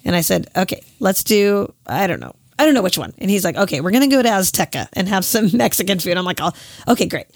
And 0.05 0.17
I 0.17 0.21
said, 0.21 0.49
Okay, 0.57 0.83
let's 0.99 1.23
do, 1.23 1.73
I 1.87 2.09
don't 2.09 2.19
know. 2.19 2.35
I 2.59 2.65
don't 2.65 2.75
know 2.75 2.83
which 2.83 2.99
one. 2.99 3.13
And 3.19 3.31
he's 3.31 3.45
like, 3.45 3.57
okay, 3.57 3.81
we're 3.81 3.91
to 3.91 4.07
go 4.07 4.23
to 4.23 4.29
Azteca 4.29 4.89
and 4.93 5.09
have 5.09 5.25
some 5.25 5.51
Mexican 5.57 5.99
food. 5.99 6.17
I'm 6.17 6.25
like, 6.25 6.39
oh, 6.41 6.53
okay, 6.87 7.07
great. 7.07 7.27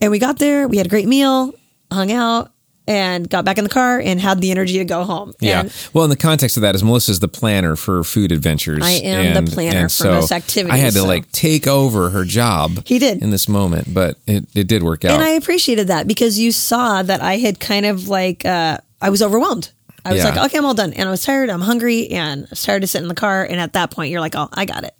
And 0.00 0.10
we 0.10 0.18
got 0.18 0.38
there, 0.38 0.68
we 0.68 0.76
had 0.76 0.86
a 0.86 0.90
great 0.90 1.08
meal, 1.08 1.54
hung 1.90 2.12
out, 2.12 2.52
and 2.86 3.28
got 3.30 3.44
back 3.44 3.56
in 3.56 3.64
the 3.64 3.70
car 3.70 3.98
and 3.98 4.20
had 4.20 4.40
the 4.40 4.50
energy 4.50 4.78
to 4.78 4.84
go 4.84 5.04
home. 5.04 5.32
Yeah. 5.40 5.60
And 5.60 5.72
Well, 5.94 6.04
in 6.04 6.10
the 6.10 6.16
context 6.16 6.56
of 6.58 6.60
that, 6.62 6.74
is 6.74 6.84
Melissa's 6.84 7.20
the 7.20 7.28
planner 7.28 7.76
for 7.76 8.04
food 8.04 8.30
adventures. 8.30 8.80
I 8.82 8.90
am 8.92 9.44
the 9.44 9.50
planner 9.50 9.88
for 9.88 10.04
most 10.04 10.32
activities, 10.32 10.74
I 10.74 10.76
had 10.78 10.92
to 10.92 10.98
so- 11.00 11.06
like 11.06 11.30
take 11.32 11.66
over 11.66 12.10
her 12.10 12.24
job. 12.24 12.86
He 12.86 12.98
did. 12.98 13.22
in 13.22 13.30
this 13.30 13.48
moment, 13.48 13.92
but 13.94 14.18
it, 14.26 14.44
it 14.54 14.66
did 14.66 14.82
work 14.82 15.04
out. 15.04 15.12
And 15.12 15.22
I 15.22 15.30
appreciated 15.30 15.88
that 15.88 16.06
because 16.06 16.38
you 16.38 16.52
saw 16.52 17.02
that 17.02 17.22
I 17.22 17.38
had 17.38 17.58
kind 17.60 17.86
of 17.86 18.08
like 18.08 18.44
uh, 18.44 18.78
I 19.00 19.10
was 19.10 19.22
overwhelmed. 19.22 19.70
I 20.04 20.12
was 20.12 20.22
Yeah. 20.22 20.30
like, 20.34 20.46
okay, 20.50 20.58
I'm 20.58 20.66
all 20.66 20.74
done. 20.74 20.92
And 20.92 21.08
I 21.08 21.10
was 21.10 21.22
tired. 21.24 21.48
I'm 21.48 21.62
hungry 21.62 22.08
and 22.10 22.44
I 22.44 22.46
was 22.50 22.62
tired 22.62 22.82
to 22.82 22.86
sit 22.86 23.00
in 23.00 23.08
the 23.08 23.14
car. 23.14 23.42
And 23.44 23.58
at 23.58 23.72
that 23.72 23.90
point, 23.90 24.10
you're 24.10 24.20
like, 24.20 24.34
oh, 24.36 24.50
I 24.52 24.66
got 24.66 24.84
it. 24.84 24.94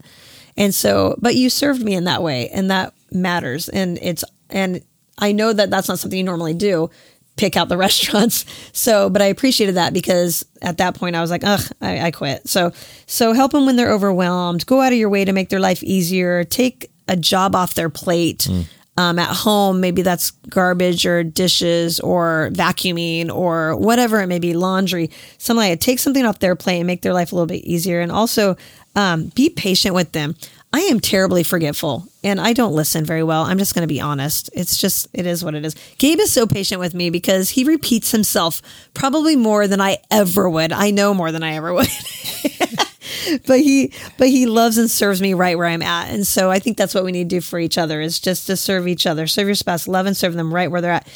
And 0.57 0.75
so, 0.75 1.17
but 1.21 1.35
you 1.35 1.51
served 1.51 1.83
me 1.83 1.95
in 1.95 2.05
that 2.05 2.23
way, 2.23 2.49
and 2.49 2.71
that 2.71 2.95
matters. 3.13 3.69
And 3.69 3.99
it's, 4.01 4.25
and 4.49 4.81
I 5.19 5.33
know 5.33 5.53
that 5.53 5.69
that's 5.69 5.89
not 5.89 5.99
something 5.99 6.17
you 6.17 6.25
normally 6.25 6.55
do, 6.55 6.91
pick 7.37 7.57
out 7.57 7.69
the 7.69 7.77
restaurants. 7.87 8.45
So, 8.73 9.11
but 9.11 9.23
I 9.23 9.27
appreciated 9.27 9.77
that 9.77 9.93
because 9.93 10.45
at 10.63 10.79
that 10.79 10.95
point 10.95 11.17
I 11.17 11.21
was 11.21 11.31
like, 11.31 11.45
ugh, 11.45 11.63
I, 11.81 12.07
I 12.07 12.11
quit. 12.11 12.49
So, 12.49 12.73
so 13.07 13.33
help 13.33 13.53
them 13.53 13.67
when 13.67 13.77
they're 13.77 13.93
overwhelmed. 13.93 14.67
Go 14.67 14.81
out 14.81 14.93
of 14.93 14.99
your 14.99 15.11
way 15.11 15.25
to 15.25 15.33
make 15.33 15.49
their 15.49 15.61
life 15.61 15.83
easier. 15.83 16.45
Take 16.45 16.91
a 17.09 17.17
job 17.17 17.55
off 17.55 17.75
their 17.75 17.91
plate. 17.91 18.49
Um, 18.97 19.19
at 19.19 19.29
home, 19.35 19.81
maybe 19.81 20.03
that's 20.03 20.31
garbage 20.31 21.05
or 21.05 21.25
dishes 21.25 21.99
or 21.99 22.51
vacuuming 22.53 23.29
or 23.29 23.75
whatever 23.77 24.21
it 24.21 24.29
may 24.29 24.39
be, 24.39 24.55
laundry, 24.55 25.11
something 25.37 25.69
like 25.69 25.73
that. 25.73 25.85
Take 25.85 25.99
something 25.99 26.25
off 26.25 26.39
their 26.39 26.55
plate 26.55 26.79
and 26.79 26.87
make 26.87 27.03
their 27.03 27.13
life 27.13 27.33
a 27.33 27.35
little 27.35 27.49
bit 27.49 27.65
easier. 27.65 28.01
And 28.01 28.13
also 28.13 28.57
um, 28.95 29.33
be 29.35 29.51
patient 29.51 29.97
with 29.97 30.13
them. 30.13 30.37
I 30.75 30.81
am 30.81 30.99
terribly 30.99 31.45
forgetful 31.45 32.09
and 32.25 32.41
I 32.41 32.53
don't 32.53 32.73
listen 32.73 33.05
very 33.05 33.23
well. 33.23 33.45
I'm 33.45 33.59
just 33.59 33.77
going 33.77 33.85
to 33.85 33.95
be 33.95 34.01
honest. 34.01 34.51
It's 34.55 34.77
just, 34.77 35.07
it 35.13 35.25
is 35.25 35.45
what 35.45 35.55
it 35.55 35.65
is. 35.65 35.77
Gabe 35.99 36.19
is 36.19 36.33
so 36.33 36.49
patient 36.49 36.81
with 36.81 36.95
me 36.95 37.11
because 37.11 37.51
he 37.51 37.63
repeats 37.63 38.11
himself 38.11 38.61
probably 38.93 39.37
more 39.37 39.69
than 39.69 39.81
I 39.81 39.99
ever 40.11 40.51
would. 40.51 40.73
I 40.73 40.91
know 40.91 41.15
more 41.15 41.31
than 41.31 41.45
I 41.45 41.55
ever 41.55 41.73
would. 41.73 41.87
but 43.47 43.61
he 43.61 43.93
but 44.19 44.27
he 44.27 44.47
loves 44.47 44.77
and 44.77 44.91
serves 44.91 45.23
me 45.23 45.33
right 45.33 45.57
where 45.57 45.69
I'm 45.69 45.81
at. 45.81 46.11
And 46.11 46.27
so 46.27 46.51
I 46.51 46.59
think 46.59 46.77
that's 46.77 46.93
what 46.93 47.05
we 47.05 47.13
need 47.13 47.31
to 47.31 47.37
do 47.37 47.41
for 47.41 47.61
each 47.61 47.79
other 47.79 48.01
is 48.01 48.19
just 48.19 48.49
to 48.49 48.57
serve 48.57 48.89
each 48.89 49.07
other. 49.07 49.29
Serve 49.29 49.47
your 49.47 49.55
spouse, 49.55 49.87
love 49.87 50.07
and 50.07 50.17
serve 50.17 50.35
them 50.35 50.53
right 50.53 50.73
where 50.73 50.81
they're 50.81 50.91
at. 50.91 51.07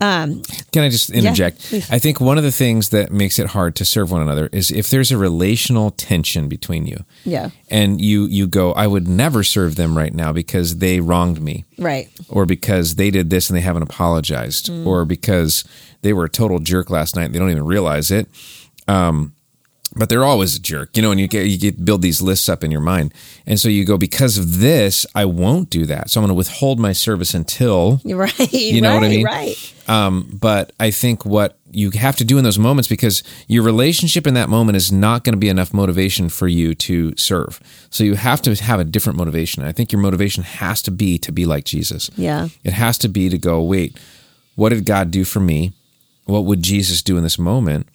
Um, 0.00 0.42
Can 0.72 0.82
I 0.82 0.88
just 0.88 1.10
interject? 1.10 1.60
please. 1.60 1.90
I 1.90 1.98
think 1.98 2.20
one 2.20 2.36
of 2.36 2.44
the 2.44 2.50
things 2.52 2.88
that 2.90 3.12
makes 3.12 3.38
it 3.38 3.48
hard 3.48 3.76
to 3.76 3.84
serve 3.84 4.10
one 4.10 4.20
another 4.20 4.48
is 4.52 4.70
if 4.70 4.90
there's 4.90 5.12
a 5.12 5.16
relational 5.16 5.92
tension 5.92 6.48
between 6.48 6.84
you. 6.86 7.04
Yeah. 7.24 7.50
And 7.70 8.00
you 8.00 8.24
you 8.26 8.46
go, 8.46 8.72
I 8.72 8.86
would 8.86 9.06
never 9.06 9.44
serve 9.44 9.76
them 9.76 9.96
right 9.96 10.12
now 10.12 10.32
because 10.32 10.78
they 10.78 11.00
wronged 11.00 11.40
me. 11.40 11.64
right. 11.78 12.08
Or 12.28 12.44
because 12.44 12.96
they 12.96 13.10
did 13.10 13.30
this 13.30 13.48
and 13.48 13.56
they 13.56 13.62
haven't 13.62 13.82
apologized. 13.84 14.68
Mm. 14.68 14.84
Or 14.86 15.04
because 15.04 15.64
they 16.02 16.12
were 16.12 16.24
a 16.24 16.30
total 16.30 16.58
jerk 16.58 16.90
last 16.90 17.14
night 17.16 17.26
and 17.26 17.34
they 17.34 17.38
don't 17.38 17.50
even 17.50 17.64
realize 17.66 18.10
it. 18.10 18.26
Um 18.88 19.33
but 19.96 20.08
they're 20.08 20.24
always 20.24 20.56
a 20.56 20.60
jerk, 20.60 20.96
you 20.96 21.02
know, 21.02 21.10
and 21.10 21.20
you 21.20 21.28
get 21.28 21.46
you 21.46 21.58
get 21.58 21.84
build 21.84 22.02
these 22.02 22.20
lists 22.20 22.48
up 22.48 22.64
in 22.64 22.70
your 22.70 22.80
mind. 22.80 23.12
And 23.46 23.58
so 23.60 23.68
you 23.68 23.84
go, 23.84 23.96
because 23.96 24.38
of 24.38 24.60
this, 24.60 25.06
I 25.14 25.24
won't 25.24 25.70
do 25.70 25.86
that. 25.86 26.10
So 26.10 26.20
I'm 26.20 26.24
gonna 26.24 26.34
withhold 26.34 26.78
my 26.78 26.92
service 26.92 27.34
until 27.34 28.00
You're 28.04 28.18
right. 28.38 28.52
You 28.52 28.80
know 28.80 28.90
right, 28.90 28.94
what 28.94 29.04
I 29.04 29.08
mean? 29.08 29.24
Right. 29.24 29.74
um, 29.88 30.28
but 30.40 30.72
I 30.80 30.90
think 30.90 31.24
what 31.24 31.58
you 31.74 31.90
have 31.90 32.16
to 32.16 32.24
do 32.24 32.38
in 32.38 32.44
those 32.44 32.58
moments 32.58 32.88
because 32.88 33.22
your 33.48 33.62
relationship 33.64 34.26
in 34.26 34.34
that 34.34 34.48
moment 34.48 34.76
is 34.76 34.92
not 34.92 35.24
going 35.24 35.32
to 35.32 35.38
be 35.38 35.48
enough 35.48 35.74
motivation 35.74 36.28
for 36.28 36.46
you 36.46 36.74
to 36.74 37.16
serve. 37.16 37.60
So 37.90 38.04
you 38.04 38.14
have 38.14 38.40
to 38.42 38.54
have 38.54 38.78
a 38.78 38.84
different 38.84 39.18
motivation. 39.18 39.64
I 39.64 39.72
think 39.72 39.90
your 39.90 40.00
motivation 40.00 40.44
has 40.44 40.82
to 40.82 40.92
be 40.92 41.18
to 41.18 41.32
be 41.32 41.46
like 41.46 41.64
Jesus. 41.64 42.10
Yeah. 42.16 42.48
It 42.62 42.72
has 42.74 42.96
to 42.98 43.08
be 43.08 43.28
to 43.28 43.38
go, 43.38 43.60
wait, 43.60 43.98
what 44.54 44.68
did 44.68 44.86
God 44.86 45.10
do 45.10 45.24
for 45.24 45.40
me? 45.40 45.72
What 46.26 46.44
would 46.44 46.62
Jesus 46.62 47.02
do 47.02 47.16
in 47.16 47.22
this 47.24 47.38
moment? 47.38 47.88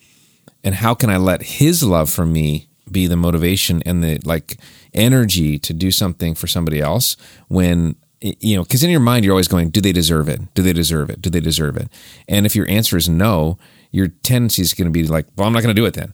And 0.64 0.76
how 0.76 0.94
can 0.94 1.10
I 1.10 1.18
let 1.18 1.42
his 1.42 1.84
love 1.84 2.10
for 2.10 2.26
me 2.26 2.70
be 2.92 3.08
the 3.08 3.16
motivation 3.16 3.82
and 3.86 4.04
the 4.04 4.20
like 4.26 4.58
energy 4.94 5.60
to 5.60 5.74
do 5.74 5.92
something 5.92 6.36
for 6.36 6.48
somebody 6.48 6.82
else 6.82 7.16
when 7.48 7.96
you 8.22 8.58
know, 8.58 8.64
because 8.64 8.84
in 8.84 8.90
your 8.90 9.00
mind 9.00 9.24
you're 9.24 9.34
always 9.34 9.48
going, 9.48 9.70
do 9.70 9.80
they 9.80 9.94
deserve 9.94 10.28
it? 10.28 10.54
Do 10.54 10.62
they 10.62 10.74
deserve 10.74 11.10
it? 11.10 11.22
Do 11.22 11.30
they 11.30 11.40
deserve 11.40 11.78
it? 11.78 11.88
And 12.28 12.46
if 12.46 12.56
your 12.56 12.68
answer 12.70 12.98
is 12.98 13.08
no, 13.08 13.58
your 13.92 14.10
tendency 14.10 14.62
is 14.62 14.74
going 14.74 14.88
to 14.88 14.92
be 14.92 15.08
like, 15.08 15.26
well, 15.38 15.48
I'm 15.48 15.54
not 15.54 15.64
going 15.64 15.74
to 15.74 15.82
do 15.82 15.86
it 15.86 15.94
then. 15.94 16.14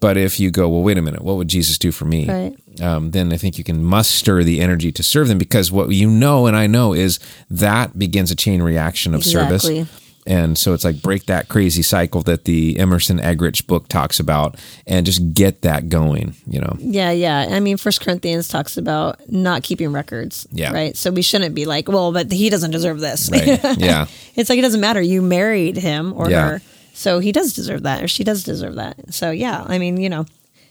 But 0.00 0.16
if 0.16 0.40
you 0.40 0.50
go, 0.50 0.68
well, 0.68 0.82
wait 0.82 0.98
a 0.98 1.02
minute, 1.02 1.22
what 1.22 1.36
would 1.36 1.46
Jesus 1.46 1.78
do 1.78 1.92
for 1.92 2.06
me? 2.06 2.26
Right. 2.28 2.80
Um, 2.80 3.12
then 3.12 3.32
I 3.32 3.36
think 3.36 3.56
you 3.56 3.64
can 3.64 3.84
muster 3.84 4.42
the 4.42 4.60
energy 4.60 4.90
to 4.90 5.02
serve 5.02 5.28
them 5.28 5.38
because 5.38 5.70
what 5.70 5.90
you 5.90 6.10
know 6.10 6.46
and 6.46 6.56
I 6.56 6.66
know 6.66 6.92
is 6.92 7.20
that 7.50 7.98
begins 7.98 8.30
a 8.30 8.34
chain 8.34 8.62
reaction 8.62 9.14
of 9.14 9.20
Exactly. 9.20 9.58
service. 9.58 10.01
And 10.24 10.56
so 10.56 10.72
it's 10.72 10.84
like 10.84 11.02
break 11.02 11.26
that 11.26 11.48
crazy 11.48 11.82
cycle 11.82 12.22
that 12.22 12.44
the 12.44 12.78
Emerson 12.78 13.18
Eggerichs 13.18 13.66
book 13.66 13.88
talks 13.88 14.20
about 14.20 14.56
and 14.86 15.04
just 15.04 15.34
get 15.34 15.62
that 15.62 15.88
going, 15.88 16.34
you 16.46 16.60
know. 16.60 16.76
Yeah, 16.78 17.10
yeah. 17.10 17.48
I 17.50 17.58
mean, 17.58 17.76
First 17.76 18.00
Corinthians 18.02 18.46
talks 18.46 18.76
about 18.76 19.18
not 19.28 19.64
keeping 19.64 19.92
records. 19.92 20.46
Yeah. 20.52 20.72
Right. 20.72 20.96
So 20.96 21.10
we 21.10 21.22
shouldn't 21.22 21.56
be 21.56 21.64
like, 21.64 21.88
well, 21.88 22.12
but 22.12 22.30
he 22.30 22.50
doesn't 22.50 22.70
deserve 22.70 23.00
this. 23.00 23.30
Right. 23.32 23.58
Yeah. 23.78 24.06
it's 24.36 24.48
like 24.48 24.58
it 24.60 24.62
doesn't 24.62 24.80
matter. 24.80 25.00
You 25.00 25.22
married 25.22 25.76
him 25.76 26.12
or 26.12 26.30
Yeah. 26.30 26.48
her, 26.50 26.62
so 26.94 27.18
he 27.18 27.32
does 27.32 27.52
deserve 27.52 27.82
that, 27.82 28.02
or 28.04 28.06
she 28.08 28.22
does 28.22 28.44
deserve 28.44 28.76
that. 28.76 29.12
So 29.12 29.32
yeah, 29.32 29.64
I 29.66 29.78
mean, 29.78 29.96
you 29.96 30.08
know, 30.08 30.26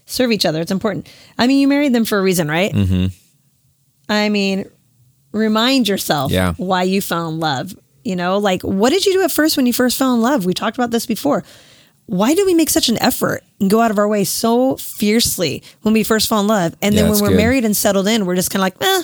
serve 0.05 0.31
each 0.31 0.45
other. 0.45 0.61
It's 0.61 0.71
important. 0.71 1.09
I 1.37 1.47
mean, 1.47 1.59
you 1.59 1.67
married 1.67 1.93
them 1.93 2.05
for 2.05 2.17
a 2.17 2.21
reason, 2.21 2.47
right? 2.47 2.71
Mm-hmm. 2.71 3.07
I 4.07 4.29
mean, 4.29 4.69
remind 5.33 5.87
yourself 5.89 6.31
Yeah. 6.31 6.53
why 6.55 6.83
you 6.83 7.01
found 7.01 7.39
love. 7.41 7.75
You 8.03 8.15
know, 8.15 8.37
like 8.37 8.61
what 8.63 8.89
did 8.91 9.05
you 9.05 9.13
do 9.13 9.23
at 9.23 9.31
first 9.31 9.57
when 9.57 9.65
you 9.65 9.73
first 9.73 9.97
fell 9.97 10.13
in 10.13 10.21
love? 10.21 10.45
We 10.45 10.53
talked 10.53 10.77
about 10.77 10.91
this 10.91 11.05
before. 11.05 11.43
Why 12.07 12.33
do 12.35 12.45
we 12.45 12.53
make 12.53 12.69
such 12.69 12.89
an 12.89 13.01
effort 13.01 13.43
and 13.59 13.69
go 13.69 13.79
out 13.79 13.91
of 13.91 13.97
our 13.97 14.07
way 14.07 14.23
so 14.25 14.75
fiercely 14.77 15.63
when 15.81 15.93
we 15.93 16.03
first 16.03 16.27
fall 16.27 16.41
in 16.41 16.47
love? 16.47 16.75
And 16.81 16.97
then 16.97 17.05
Yeah, 17.05 17.11
when 17.11 17.21
we're 17.21 17.29
good. 17.29 17.37
married 17.37 17.63
and 17.65 17.77
settled 17.77 18.07
in, 18.07 18.25
we're 18.25 18.35
just 18.35 18.49
kind 18.51 18.61
of 18.61 18.63
like, 18.65 18.75
eh, 18.81 19.03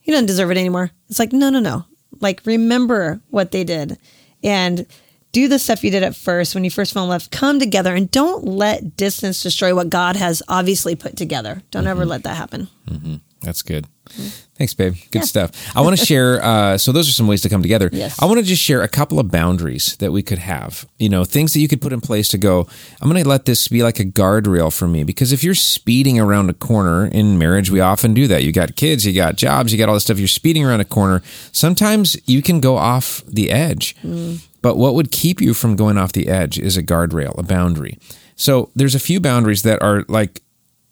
he 0.00 0.10
doesn't 0.10 0.26
deserve 0.26 0.50
it 0.50 0.56
anymore. 0.56 0.90
It's 1.08 1.18
like, 1.18 1.32
no, 1.32 1.50
no, 1.50 1.60
no. 1.60 1.84
Like, 2.20 2.40
remember 2.44 3.20
what 3.30 3.50
they 3.52 3.62
did 3.62 3.98
and 4.42 4.86
do 5.32 5.48
the 5.48 5.58
stuff 5.58 5.84
you 5.84 5.90
did 5.90 6.02
at 6.02 6.16
first 6.16 6.54
when 6.54 6.64
you 6.64 6.70
first 6.70 6.92
fell 6.92 7.02
in 7.04 7.08
love. 7.08 7.30
Come 7.30 7.58
together 7.58 7.94
and 7.94 8.10
don't 8.10 8.44
let 8.44 8.96
distance 8.96 9.42
destroy 9.42 9.74
what 9.74 9.90
God 9.90 10.16
has 10.16 10.42
obviously 10.48 10.96
put 10.96 11.16
together. 11.16 11.62
Don't 11.70 11.82
Mm-hmm. 11.82 11.90
ever 11.90 12.06
let 12.06 12.22
that 12.24 12.36
happen. 12.36 12.68
That's 13.42 13.62
good. 13.62 13.86
Thanks, 14.56 14.74
babe. 14.74 14.94
Good 15.10 15.24
stuff. 15.24 15.50
I 15.76 15.80
want 15.80 15.98
to 15.98 16.04
share. 16.06 16.42
Uh, 16.44 16.78
so 16.78 16.92
those 16.92 17.08
are 17.08 17.12
some 17.12 17.26
ways 17.26 17.40
to 17.42 17.48
come 17.48 17.62
together. 17.62 17.90
Yes. 17.92 18.20
I 18.22 18.26
want 18.26 18.38
to 18.38 18.44
just 18.44 18.62
share 18.62 18.82
a 18.82 18.88
couple 18.88 19.18
of 19.18 19.30
boundaries 19.30 19.96
that 19.96 20.12
we 20.12 20.22
could 20.22 20.38
have. 20.38 20.86
You 20.98 21.08
know, 21.08 21.24
things 21.24 21.52
that 21.54 21.60
you 21.60 21.68
could 21.68 21.80
put 21.80 21.92
in 21.92 22.00
place 22.00 22.28
to 22.28 22.38
go. 22.38 22.68
I'm 23.00 23.10
going 23.10 23.22
to 23.22 23.28
let 23.28 23.46
this 23.46 23.66
be 23.68 23.82
like 23.82 23.98
a 23.98 24.04
guardrail 24.04 24.76
for 24.76 24.86
me 24.86 25.02
because 25.04 25.32
if 25.32 25.42
you're 25.42 25.54
speeding 25.54 26.20
around 26.20 26.50
a 26.50 26.54
corner 26.54 27.06
in 27.06 27.38
marriage, 27.38 27.70
we 27.70 27.80
often 27.80 28.14
do 28.14 28.28
that. 28.28 28.44
You 28.44 28.52
got 28.52 28.76
kids, 28.76 29.04
you 29.04 29.12
got 29.12 29.36
jobs, 29.36 29.72
you 29.72 29.78
got 29.78 29.88
all 29.88 29.94
this 29.94 30.04
stuff. 30.04 30.18
You're 30.18 30.28
speeding 30.28 30.64
around 30.64 30.80
a 30.80 30.84
corner. 30.84 31.22
Sometimes 31.50 32.16
you 32.28 32.42
can 32.42 32.60
go 32.60 32.76
off 32.76 33.24
the 33.26 33.50
edge. 33.50 33.96
But 34.62 34.76
what 34.76 34.94
would 34.94 35.10
keep 35.10 35.40
you 35.40 35.52
from 35.52 35.76
going 35.76 35.98
off 35.98 36.12
the 36.12 36.28
edge 36.28 36.58
is 36.58 36.76
a 36.76 36.82
guardrail, 36.82 37.36
a 37.38 37.42
boundary. 37.42 37.98
So 38.36 38.70
there's 38.74 38.94
a 38.94 38.98
few 39.00 39.20
boundaries 39.20 39.62
that 39.62 39.82
are 39.82 40.04
like 40.08 40.42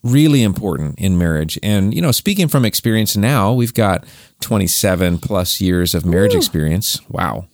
really 0.03 0.43
important 0.43 0.99
in 0.99 1.17
marriage. 1.17 1.59
And, 1.62 1.95
you 1.95 2.03
know, 2.03 2.12
speaking 2.12 2.49
from 2.49 2.65
experience 2.65 3.17
now, 3.17 3.53
we've 3.53 3.75
got 3.75 4.05
27 4.41 5.19
plus 5.19 5.61
years 5.61 5.95
of 5.95 6.05
marriage 6.05 6.35
experience. 6.35 7.01
Wow. 7.09 7.47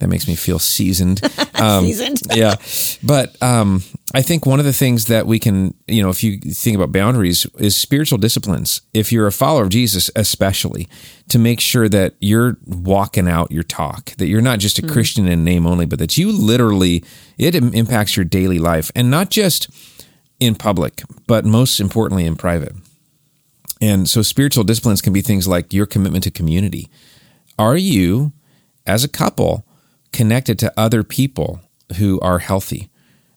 That 0.00 0.08
makes 0.08 0.28
me 0.28 0.34
feel 0.34 0.58
seasoned. 0.58 1.20
Um, 1.58 1.86
Seasoned. 1.86 2.20
yeah. 2.34 2.56
But 3.02 3.42
um, 3.42 3.82
I 4.12 4.20
think 4.20 4.44
one 4.44 4.58
of 4.58 4.66
the 4.66 4.74
things 4.74 5.06
that 5.06 5.26
we 5.26 5.38
can, 5.38 5.72
you 5.88 6.02
know, 6.02 6.10
if 6.10 6.22
you 6.22 6.38
think 6.38 6.76
about 6.76 6.92
boundaries, 6.92 7.46
is 7.58 7.74
spiritual 7.74 8.18
disciplines. 8.18 8.82
If 8.92 9.10
you're 9.10 9.26
a 9.26 9.32
follower 9.32 9.62
of 9.62 9.70
Jesus, 9.70 10.10
especially, 10.14 10.86
to 11.30 11.38
make 11.38 11.60
sure 11.60 11.88
that 11.88 12.14
you're 12.20 12.58
walking 12.66 13.26
out 13.26 13.50
your 13.50 13.62
talk, 13.62 14.14
that 14.16 14.26
you're 14.26 14.42
not 14.42 14.58
just 14.58 14.78
a 14.78 14.86
Christian 14.86 15.26
in 15.26 15.44
name 15.44 15.66
only, 15.66 15.86
but 15.86 15.98
that 15.98 16.18
you 16.18 16.30
literally, 16.30 17.02
it 17.38 17.54
impacts 17.54 18.18
your 18.18 18.24
daily 18.24 18.58
life 18.58 18.92
and 18.94 19.10
not 19.10 19.30
just 19.30 19.70
in 20.40 20.54
public, 20.54 21.02
but 21.26 21.44
most 21.44 21.80
importantly 21.80 22.26
in 22.26 22.36
private. 22.36 22.74
And 23.80 24.08
so 24.08 24.22
spiritual 24.22 24.64
disciplines 24.64 25.02
can 25.02 25.12
be 25.12 25.20
things 25.20 25.46
like 25.46 25.72
your 25.72 25.86
commitment 25.86 26.24
to 26.24 26.30
community. 26.30 26.88
Are 27.58 27.76
you, 27.76 28.32
as 28.86 29.04
a 29.04 29.08
couple, 29.08 29.66
connected 30.12 30.58
to 30.60 30.72
other 30.76 31.02
people 31.02 31.60
who 31.98 32.18
are 32.20 32.38
healthy? 32.38 32.90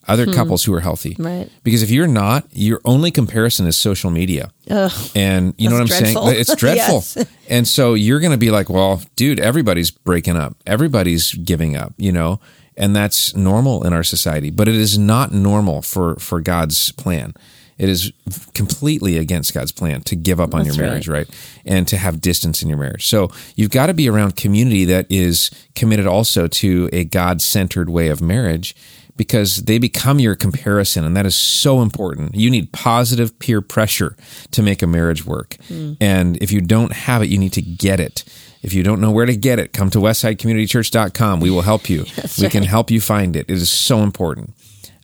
Other 0.08 0.26
hmm. 0.26 0.34
couples 0.34 0.64
who 0.64 0.74
are 0.74 0.80
healthy. 0.80 1.16
Right. 1.20 1.50
Because 1.64 1.84
if 1.84 1.92
you're 1.92 2.08
not, 2.08 2.48
your 2.52 2.82
only 2.84 3.12
comparison 3.12 3.68
is 3.68 3.78
social 3.78 4.10
media. 4.10 4.52
Ugh. 4.70 4.92
And 5.14 5.54
you 5.58 5.70
know 5.70 5.76
what 5.76 5.82
I'm 5.82 5.88
dreadful. 5.88 6.26
saying? 6.26 6.40
It's 6.40 6.56
dreadful. 6.64 6.96
Yes. 6.96 7.28
And 7.48 7.68
so 7.68 7.94
you're 7.94 8.20
going 8.20 8.32
to 8.32 8.38
be 8.38 8.50
like, 8.50 8.70
well, 8.70 9.04
dude, 9.16 9.40
everybody's 9.40 9.92
breaking 9.92 10.36
up. 10.36 10.56
Everybody's 10.66 11.34
giving 11.34 11.76
up, 11.76 11.94
you 11.98 12.12
know? 12.12 12.40
And 12.80 12.96
that's 12.96 13.36
normal 13.36 13.86
in 13.86 13.94
our 13.94 14.04
society, 14.04 14.50
but 14.50 14.68
it 14.68 14.76
is 14.76 14.98
not 14.98 15.32
normal 15.32 15.82
for 15.82 16.16
for 16.16 16.42
God's 16.42 16.92
plan. 16.94 17.34
It 17.78 17.88
is 17.88 18.12
completely 18.54 19.18
against 19.18 19.54
God's 19.54 19.72
plan 19.72 20.02
to 20.02 20.16
give 20.16 20.40
up 20.40 20.54
on 20.54 20.66
That's 20.66 20.76
your 20.76 20.86
marriage, 20.86 21.08
right. 21.08 21.28
And 21.66 21.88
to 21.88 21.98
have 21.98 22.20
distance 22.20 22.62
in 22.62 22.68
your 22.68 22.78
marriage. 22.78 23.08
So 23.08 23.32
you've 23.56 23.70
got 23.70 23.86
to 23.86 23.94
be 23.94 24.10
around 24.10 24.36
community 24.36 24.84
that 24.86 25.06
is 25.10 25.50
committed 25.76 26.06
also 26.06 26.48
to 26.48 26.90
a 26.92 27.06
God 27.06 27.42
centered 27.42 27.90
way 27.90 28.10
of 28.10 28.22
marriage 28.22 28.76
because 29.16 29.58
they 29.58 29.78
become 29.78 30.20
your 30.20 30.36
comparison. 30.36 31.06
And 31.06 31.16
that 31.16 31.26
is 31.26 31.36
so 31.36 31.82
important. 31.82 32.36
You 32.36 32.50
need 32.50 32.72
positive 32.72 33.38
peer 33.40 33.62
pressure 33.62 34.16
to 34.52 34.62
make 34.62 34.82
a 34.82 34.88
marriage 34.88 35.26
work. 35.26 35.56
Hmm. 35.68 35.94
And 36.02 36.38
if 36.42 36.52
you 36.52 36.62
don't 36.62 36.94
have 36.94 37.22
it, 37.22 37.30
you 37.30 37.38
need 37.38 37.54
to 37.54 37.62
get 37.62 38.00
it. 38.00 38.24
If 38.62 38.74
you 38.74 38.84
don't 38.84 39.00
know 39.00 39.12
where 39.12 39.26
to 39.26 39.36
get 39.36 39.60
it, 39.60 39.72
come 39.72 39.90
to 39.92 40.00
westsidecommunitychurch.com. 40.00 41.40
We 41.40 41.50
will 41.50 41.62
help 41.62 41.90
you. 41.90 42.06
we 42.42 42.50
can 42.50 42.64
help 42.64 42.92
you 42.92 43.00
find 43.00 43.36
it. 43.36 43.50
It 43.50 43.54
is 43.54 43.70
so 43.70 44.00
important. 44.00 44.54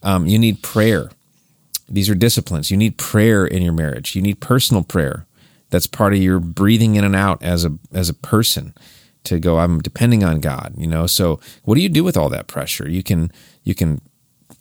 Um, 0.03 0.27
you 0.27 0.37
need 0.37 0.61
prayer. 0.61 1.11
These 1.87 2.09
are 2.09 2.15
disciplines. 2.15 2.69
You 2.69 2.77
need 2.77 2.97
prayer 2.97 3.45
in 3.45 3.61
your 3.61 3.73
marriage. 3.73 4.15
You 4.15 4.21
need 4.21 4.39
personal 4.39 4.83
prayer. 4.83 5.25
That's 5.69 5.87
part 5.87 6.13
of 6.13 6.19
your 6.19 6.39
breathing 6.39 6.95
in 6.95 7.03
and 7.03 7.15
out 7.15 7.41
as 7.41 7.65
a 7.65 7.77
as 7.93 8.09
a 8.09 8.13
person 8.13 8.73
to 9.23 9.39
go 9.39 9.59
I'm 9.59 9.81
depending 9.81 10.23
on 10.23 10.39
God, 10.39 10.73
you 10.77 10.87
know. 10.87 11.07
So 11.07 11.39
what 11.63 11.75
do 11.75 11.81
you 11.81 11.89
do 11.89 12.03
with 12.03 12.17
all 12.17 12.29
that 12.29 12.47
pressure? 12.47 12.89
You 12.89 13.03
can 13.03 13.31
you 13.63 13.73
can 13.73 14.01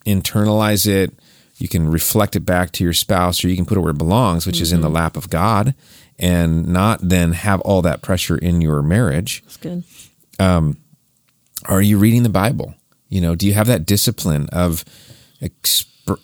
internalize 0.07 0.87
it, 0.87 1.19
you 1.57 1.69
can 1.69 1.89
reflect 1.89 2.37
it 2.37 2.41
back 2.41 2.73
to 2.73 2.85
your 2.85 2.93
spouse 2.93 3.45
or 3.45 3.49
you 3.49 3.57
can 3.57 3.67
put 3.67 3.77
it 3.77 3.81
where 3.81 3.93
it 3.93 3.99
belongs, 3.99 4.47
which 4.47 4.57
mm-hmm. 4.57 4.63
is 4.63 4.73
in 4.73 4.81
the 4.81 4.87
mm-hmm. 4.87 4.97
lap 4.97 5.17
of 5.17 5.31
God 5.31 5.75
and 6.19 6.67
not 6.69 7.01
then 7.03 7.33
have 7.33 7.61
all 7.63 7.83
that 7.83 8.03
pressure 8.03 8.37
in 8.37 8.61
your 8.61 8.83
marriage. 8.83 9.43
That's 9.43 9.57
good. 9.57 9.85
Um, 10.39 10.79
are 11.67 11.83
you 11.83 11.99
reading 11.99 12.23
the 12.23 12.29
Bible? 12.29 12.75
You 13.09 13.21
know, 13.21 13.35
do 13.35 13.47
you 13.47 13.55
have 13.55 13.67
that 13.67 13.87
discipline 13.87 14.49
of 14.53 14.85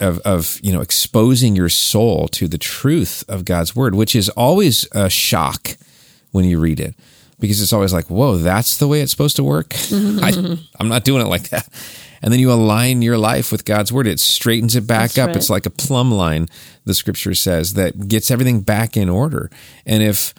of, 0.00 0.18
of 0.20 0.60
you 0.62 0.72
know 0.72 0.80
exposing 0.80 1.56
your 1.56 1.68
soul 1.68 2.28
to 2.28 2.48
the 2.48 2.58
truth 2.58 3.24
of 3.28 3.44
God's 3.44 3.74
word, 3.74 3.94
which 3.94 4.14
is 4.14 4.28
always 4.30 4.86
a 4.92 5.08
shock 5.08 5.76
when 6.32 6.44
you 6.44 6.60
read 6.60 6.80
it 6.80 6.94
because 7.40 7.62
it's 7.62 7.72
always 7.72 7.92
like, 7.92 8.08
whoa, 8.10 8.36
that's 8.36 8.76
the 8.76 8.86
way 8.86 9.00
it's 9.00 9.10
supposed 9.10 9.36
to 9.36 9.44
work. 9.44 9.74
I, 9.92 10.58
I'm 10.78 10.88
not 10.88 11.04
doing 11.04 11.22
it 11.22 11.28
like 11.28 11.48
that. 11.48 11.68
And 12.22 12.32
then 12.32 12.40
you 12.40 12.52
align 12.52 13.02
your 13.02 13.18
life 13.18 13.50
with 13.50 13.64
God's 13.64 13.92
word. 13.92 14.06
It 14.06 14.20
straightens 14.20 14.76
it 14.76 14.86
back 14.86 15.12
that's 15.12 15.18
up. 15.18 15.26
Right. 15.28 15.36
It's 15.36 15.50
like 15.50 15.66
a 15.66 15.70
plumb 15.70 16.10
line, 16.10 16.48
the 16.84 16.94
scripture 16.94 17.34
says, 17.34 17.74
that 17.74 18.08
gets 18.08 18.30
everything 18.30 18.60
back 18.60 18.96
in 18.96 19.08
order. 19.08 19.50
And 19.86 20.02
if, 20.02 20.34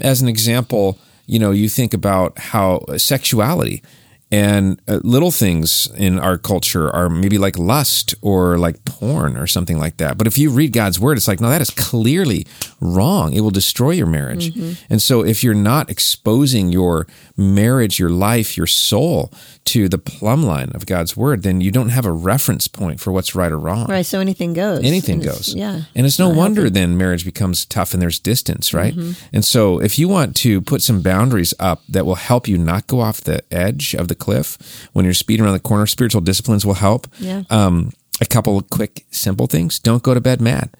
as 0.00 0.22
an 0.22 0.28
example, 0.28 0.98
you 1.26 1.38
know, 1.38 1.50
you 1.50 1.68
think 1.68 1.92
about 1.92 2.38
how 2.38 2.84
sexuality, 2.96 3.82
and 4.30 4.80
uh, 4.86 5.00
little 5.02 5.30
things 5.30 5.88
in 5.96 6.18
our 6.18 6.36
culture 6.36 6.90
are 6.90 7.08
maybe 7.08 7.38
like 7.38 7.58
lust 7.58 8.14
or 8.20 8.58
like 8.58 8.84
porn 8.84 9.36
or 9.36 9.46
something 9.46 9.78
like 9.78 9.96
that. 9.96 10.18
But 10.18 10.26
if 10.26 10.36
you 10.36 10.50
read 10.50 10.72
God's 10.72 11.00
word, 11.00 11.16
it's 11.16 11.28
like, 11.28 11.40
no, 11.40 11.48
that 11.48 11.62
is 11.62 11.70
clearly 11.70 12.46
wrong. 12.80 13.32
It 13.32 13.40
will 13.40 13.50
destroy 13.50 13.92
your 13.92 14.06
marriage. 14.06 14.52
Mm-hmm. 14.52 14.84
And 14.90 15.00
so 15.00 15.24
if 15.24 15.42
you're 15.42 15.54
not 15.54 15.88
exposing 15.88 16.70
your 16.70 17.06
marriage, 17.38 17.98
your 17.98 18.10
life, 18.10 18.56
your 18.56 18.66
soul 18.66 19.32
to 19.66 19.88
the 19.88 19.98
plumb 19.98 20.42
line 20.42 20.70
of 20.74 20.84
God's 20.84 21.16
word, 21.16 21.42
then 21.42 21.60
you 21.62 21.70
don't 21.70 21.90
have 21.90 22.04
a 22.04 22.12
reference 22.12 22.68
point 22.68 23.00
for 23.00 23.12
what's 23.12 23.34
right 23.34 23.52
or 23.52 23.58
wrong. 23.58 23.86
Right. 23.86 24.04
So 24.04 24.20
anything 24.20 24.52
goes. 24.52 24.84
Anything 24.84 25.20
goes. 25.20 25.54
Yeah. 25.54 25.82
And 25.94 26.04
it's 26.04 26.18
no 26.18 26.28
wonder 26.28 26.62
healthy. 26.62 26.74
then 26.74 26.98
marriage 26.98 27.24
becomes 27.24 27.64
tough 27.64 27.94
and 27.94 28.02
there's 28.02 28.18
distance, 28.18 28.74
right? 28.74 28.94
Mm-hmm. 28.94 29.26
And 29.32 29.44
so 29.44 29.80
if 29.80 29.98
you 29.98 30.08
want 30.08 30.36
to 30.36 30.60
put 30.60 30.82
some 30.82 31.00
boundaries 31.00 31.54
up 31.58 31.82
that 31.88 32.04
will 32.04 32.16
help 32.16 32.46
you 32.46 32.58
not 32.58 32.86
go 32.86 33.00
off 33.00 33.20
the 33.22 33.42
edge 33.52 33.94
of 33.94 34.08
the 34.08 34.17
cliff 34.18 34.88
when 34.92 35.04
you're 35.04 35.14
speeding 35.14 35.44
around 35.44 35.54
the 35.54 35.60
corner, 35.60 35.86
spiritual 35.86 36.20
disciplines 36.20 36.66
will 36.66 36.74
help. 36.74 37.06
Yeah. 37.18 37.44
Um, 37.50 37.92
a 38.20 38.26
couple 38.26 38.58
of 38.58 38.68
quick, 38.70 39.06
simple 39.10 39.46
things. 39.46 39.78
Don't 39.78 40.02
go 40.02 40.12
to 40.12 40.20
bed 40.20 40.40
mad. 40.40 40.70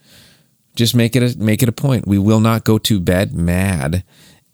Just 0.74 0.94
make 0.94 1.16
it 1.16 1.22
a 1.22 1.38
make 1.38 1.62
it 1.62 1.68
a 1.68 1.72
point. 1.72 2.06
We 2.06 2.18
will 2.18 2.40
not 2.40 2.64
go 2.64 2.78
to 2.78 3.00
bed 3.00 3.34
mad 3.34 4.04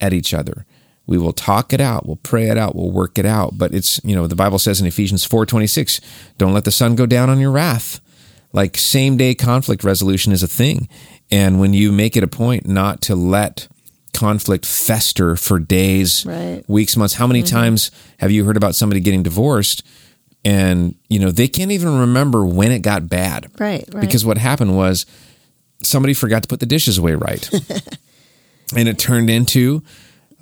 at 0.00 0.12
each 0.12 0.32
other 0.34 0.66
we 1.06 1.18
will 1.18 1.32
talk 1.32 1.72
it 1.72 1.80
out 1.80 2.06
we'll 2.06 2.16
pray 2.16 2.48
it 2.48 2.58
out 2.58 2.74
we'll 2.74 2.90
work 2.90 3.18
it 3.18 3.26
out 3.26 3.56
but 3.56 3.74
it's 3.74 4.00
you 4.04 4.14
know 4.14 4.26
the 4.26 4.36
bible 4.36 4.58
says 4.58 4.80
in 4.80 4.86
ephesians 4.86 5.26
4.26 5.26 6.00
don't 6.38 6.54
let 6.54 6.64
the 6.64 6.70
sun 6.70 6.94
go 6.94 7.06
down 7.06 7.30
on 7.30 7.38
your 7.38 7.50
wrath 7.50 8.00
like 8.52 8.76
same 8.76 9.16
day 9.16 9.34
conflict 9.34 9.84
resolution 9.84 10.32
is 10.32 10.42
a 10.42 10.48
thing 10.48 10.88
and 11.30 11.60
when 11.60 11.74
you 11.74 11.92
make 11.92 12.16
it 12.16 12.24
a 12.24 12.28
point 12.28 12.66
not 12.66 13.00
to 13.02 13.14
let 13.14 13.68
conflict 14.14 14.64
fester 14.64 15.36
for 15.36 15.58
days 15.58 16.24
right. 16.24 16.64
weeks 16.68 16.96
months 16.96 17.14
how 17.14 17.26
many 17.26 17.42
mm-hmm. 17.42 17.54
times 17.54 17.90
have 18.18 18.30
you 18.30 18.44
heard 18.44 18.56
about 18.56 18.74
somebody 18.74 19.00
getting 19.00 19.22
divorced 19.22 19.82
and 20.44 20.94
you 21.08 21.18
know 21.18 21.30
they 21.30 21.48
can't 21.48 21.70
even 21.70 21.98
remember 21.98 22.46
when 22.46 22.70
it 22.70 22.80
got 22.80 23.08
bad 23.08 23.50
right, 23.58 23.84
right. 23.92 24.00
because 24.00 24.24
what 24.24 24.38
happened 24.38 24.76
was 24.76 25.04
somebody 25.82 26.14
forgot 26.14 26.42
to 26.42 26.48
put 26.48 26.60
the 26.60 26.66
dishes 26.66 26.98
away 26.98 27.14
right 27.14 27.50
and 28.76 28.88
it 28.88 28.98
turned 28.98 29.28
into 29.28 29.82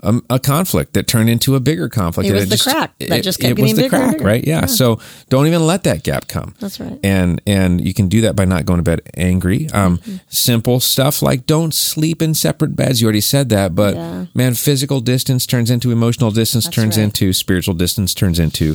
a, 0.02 0.20
a, 0.30 0.38
conflict 0.38 0.94
that 0.94 1.06
turned 1.06 1.30
into 1.30 1.54
a 1.54 1.60
bigger 1.60 1.88
conflict. 1.88 2.28
It 2.28 2.32
was 2.32 2.48
the 2.48 2.56
just, 2.56 2.64
crack 2.64 2.98
that 2.98 3.10
it, 3.18 3.22
just 3.22 3.38
kept 3.38 3.52
it 3.52 3.54
getting 3.54 3.64
was 3.64 3.76
the 3.76 3.82
bigger 3.82 3.96
crack, 3.96 4.20
right? 4.20 4.44
Yeah. 4.44 4.60
yeah. 4.60 4.66
So 4.66 5.00
don't 5.28 5.46
even 5.46 5.64
let 5.64 5.84
that 5.84 6.02
gap 6.02 6.28
come. 6.28 6.54
That's 6.58 6.80
right. 6.80 6.98
And 7.04 7.40
and 7.46 7.80
you 7.80 7.94
can 7.94 8.08
do 8.08 8.22
that 8.22 8.34
by 8.34 8.44
not 8.44 8.66
going 8.66 8.78
to 8.78 8.82
bed 8.82 9.02
angry. 9.16 9.70
Um, 9.70 9.98
mm-hmm. 9.98 10.16
Simple 10.28 10.80
stuff 10.80 11.22
like 11.22 11.46
don't 11.46 11.72
sleep 11.72 12.20
in 12.20 12.34
separate 12.34 12.74
beds. 12.74 13.00
You 13.00 13.06
already 13.06 13.20
said 13.20 13.48
that, 13.50 13.74
but 13.74 13.94
yeah. 13.94 14.26
man, 14.34 14.54
physical 14.54 15.00
distance 15.00 15.46
turns 15.46 15.70
into 15.70 15.90
emotional 15.90 16.30
distance, 16.30 16.64
That's 16.64 16.74
turns 16.74 16.96
right. 16.96 17.04
into 17.04 17.32
spiritual 17.32 17.74
distance, 17.74 18.14
turns 18.14 18.38
into 18.38 18.74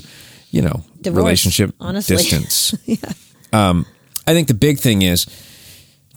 you 0.51 0.61
know 0.61 0.83
Divorce, 1.01 1.23
relationship 1.23 1.75
honestly. 1.79 2.15
distance. 2.17 2.73
yeah. 2.85 3.11
Um, 3.51 3.85
I 4.25 4.33
think 4.33 4.47
the 4.47 4.53
big 4.53 4.79
thing 4.79 5.01
is 5.01 5.25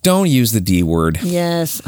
don't 0.02 0.28
use 0.28 0.52
the 0.52 0.60
D 0.60 0.82
word. 0.82 1.18
Yes. 1.22 1.82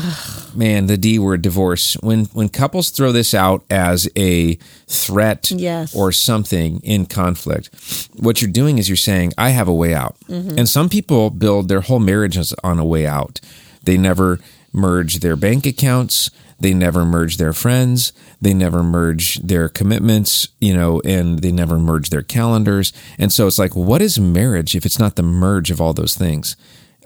Man, 0.55 0.87
the 0.87 0.97
D 0.97 1.19
word 1.19 1.43
divorce. 1.43 1.95
When 2.01 2.27
when 2.27 2.49
couples 2.49 2.91
throw 2.91 3.13
this 3.13 3.35
out 3.35 3.65
as 3.71 4.09
a 4.17 4.55
threat 4.87 5.51
yes. 5.51 5.95
or 5.95 6.13
something 6.13 6.81
in 6.81 7.07
conflict, 7.07 7.71
what 8.15 8.43
you're 8.43 8.51
doing 8.51 8.79
is 8.79 8.89
you're 8.89 8.97
saying, 8.97 9.33
I 9.39 9.51
have 9.51 9.69
a 9.69 9.75
way 9.75 9.95
out. 9.95 10.17
Mm-hmm. 10.29 10.59
And 10.59 10.69
some 10.69 10.89
people 10.89 11.31
build 11.31 11.69
their 11.69 11.81
whole 11.81 12.01
marriages 12.01 12.53
on 12.63 12.79
a 12.79 12.85
way 12.85 13.07
out. 13.07 13.41
They 13.83 13.97
never 13.97 14.41
merge 14.73 15.21
their 15.21 15.37
bank 15.37 15.67
accounts. 15.67 16.31
They 16.61 16.75
never 16.75 17.05
merge 17.05 17.39
their 17.39 17.53
friends. 17.53 18.13
They 18.41 18.55
never 18.55 18.85
merge 18.85 19.37
their 19.41 19.69
commitments, 19.69 20.49
you 20.61 20.75
know, 20.75 21.01
and 21.05 21.41
they 21.41 21.51
never 21.51 21.79
merge 21.79 22.11
their 22.11 22.23
calendars. 22.23 22.93
And 23.19 23.33
so 23.33 23.49
it's 23.49 23.59
like, 23.59 23.75
what 23.75 24.01
is 24.01 24.21
marriage 24.21 24.77
if 24.77 24.87
it's 24.87 24.99
not 24.99 25.17
the 25.17 25.25
merge 25.25 25.73
of 25.73 25.81
all 25.81 25.93
those 25.93 26.15
things? 26.15 26.57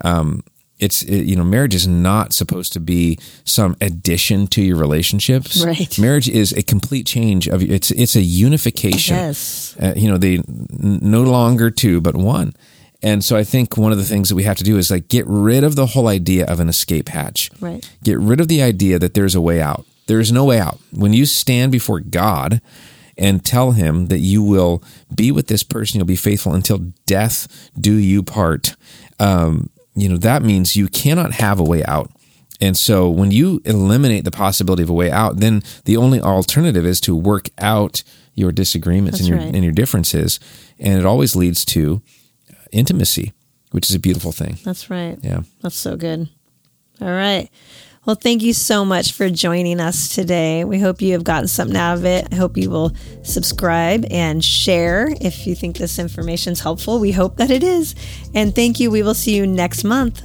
Um, 0.04 0.42
it's 0.78 1.02
it, 1.02 1.24
you 1.24 1.36
know 1.36 1.44
marriage 1.44 1.74
is 1.74 1.86
not 1.86 2.32
supposed 2.32 2.72
to 2.74 2.80
be 2.80 3.18
some 3.44 3.76
addition 3.80 4.46
to 4.48 4.62
your 4.62 4.76
relationships. 4.76 5.64
Right. 5.64 5.98
Marriage 5.98 6.28
is 6.28 6.52
a 6.52 6.62
complete 6.62 7.06
change 7.06 7.48
of 7.48 7.62
it's 7.62 7.90
it's 7.92 8.16
a 8.16 8.22
unification. 8.22 9.16
Yes. 9.16 9.76
Uh, 9.80 9.94
you 9.96 10.10
know 10.10 10.18
they 10.18 10.36
n- 10.36 10.98
no 11.02 11.22
longer 11.22 11.70
two 11.70 12.00
but 12.00 12.16
one. 12.16 12.54
And 13.02 13.22
so 13.22 13.36
i 13.36 13.44
think 13.44 13.76
one 13.76 13.92
of 13.92 13.98
the 13.98 14.04
things 14.04 14.28
that 14.28 14.34
we 14.34 14.44
have 14.44 14.56
to 14.56 14.64
do 14.64 14.78
is 14.78 14.90
like 14.90 15.08
get 15.08 15.26
rid 15.26 15.64
of 15.64 15.76
the 15.76 15.86
whole 15.86 16.08
idea 16.08 16.44
of 16.46 16.60
an 16.60 16.68
escape 16.68 17.08
hatch. 17.08 17.50
Right. 17.60 17.88
Get 18.02 18.18
rid 18.18 18.40
of 18.40 18.48
the 18.48 18.62
idea 18.62 18.98
that 18.98 19.14
there's 19.14 19.34
a 19.34 19.40
way 19.40 19.60
out. 19.60 19.86
There's 20.06 20.30
no 20.30 20.44
way 20.44 20.58
out. 20.58 20.78
When 20.92 21.12
you 21.12 21.26
stand 21.26 21.72
before 21.72 22.00
god 22.00 22.60
and 23.18 23.44
tell 23.44 23.72
him 23.72 24.06
that 24.06 24.18
you 24.18 24.42
will 24.42 24.82
be 25.14 25.32
with 25.32 25.46
this 25.46 25.62
person 25.62 25.98
you'll 25.98 26.06
be 26.06 26.16
faithful 26.16 26.52
until 26.52 26.92
death 27.06 27.70
do 27.80 27.94
you 27.94 28.22
part 28.22 28.76
um, 29.18 29.70
you 29.96 30.08
know, 30.08 30.16
that 30.18 30.42
means 30.42 30.76
you 30.76 30.88
cannot 30.88 31.32
have 31.32 31.58
a 31.58 31.64
way 31.64 31.84
out. 31.84 32.10
And 32.60 32.76
so 32.76 33.10
when 33.10 33.30
you 33.30 33.60
eliminate 33.64 34.24
the 34.24 34.30
possibility 34.30 34.82
of 34.82 34.90
a 34.90 34.94
way 34.94 35.10
out, 35.10 35.38
then 35.38 35.62
the 35.84 35.96
only 35.96 36.20
alternative 36.20 36.86
is 36.86 37.00
to 37.02 37.14
work 37.14 37.50
out 37.58 38.02
your 38.34 38.52
disagreements 38.52 39.18
That's 39.18 39.28
and 39.28 39.36
your 39.36 39.44
right. 39.44 39.54
and 39.54 39.64
your 39.64 39.72
differences. 39.72 40.38
And 40.78 40.98
it 40.98 41.04
always 41.04 41.34
leads 41.34 41.64
to 41.66 42.02
intimacy, 42.72 43.32
which 43.72 43.88
is 43.90 43.96
a 43.96 43.98
beautiful 43.98 44.32
thing. 44.32 44.58
That's 44.64 44.90
right. 44.90 45.18
Yeah. 45.22 45.40
That's 45.62 45.76
so 45.76 45.96
good. 45.96 46.28
All 47.00 47.08
right. 47.08 47.50
Well, 48.06 48.14
thank 48.14 48.42
you 48.42 48.52
so 48.52 48.84
much 48.84 49.10
for 49.14 49.28
joining 49.28 49.80
us 49.80 50.14
today. 50.14 50.62
We 50.62 50.78
hope 50.78 51.02
you 51.02 51.14
have 51.14 51.24
gotten 51.24 51.48
something 51.48 51.76
out 51.76 51.98
of 51.98 52.04
it. 52.04 52.28
I 52.30 52.36
hope 52.36 52.56
you 52.56 52.70
will 52.70 52.92
subscribe 53.24 54.06
and 54.12 54.44
share 54.44 55.08
if 55.20 55.44
you 55.44 55.56
think 55.56 55.76
this 55.76 55.98
information 55.98 56.52
is 56.52 56.60
helpful. 56.60 57.00
We 57.00 57.10
hope 57.10 57.36
that 57.38 57.50
it 57.50 57.64
is. 57.64 57.96
And 58.32 58.54
thank 58.54 58.78
you. 58.78 58.92
We 58.92 59.02
will 59.02 59.14
see 59.14 59.34
you 59.34 59.44
next 59.44 59.82
month. 59.82 60.22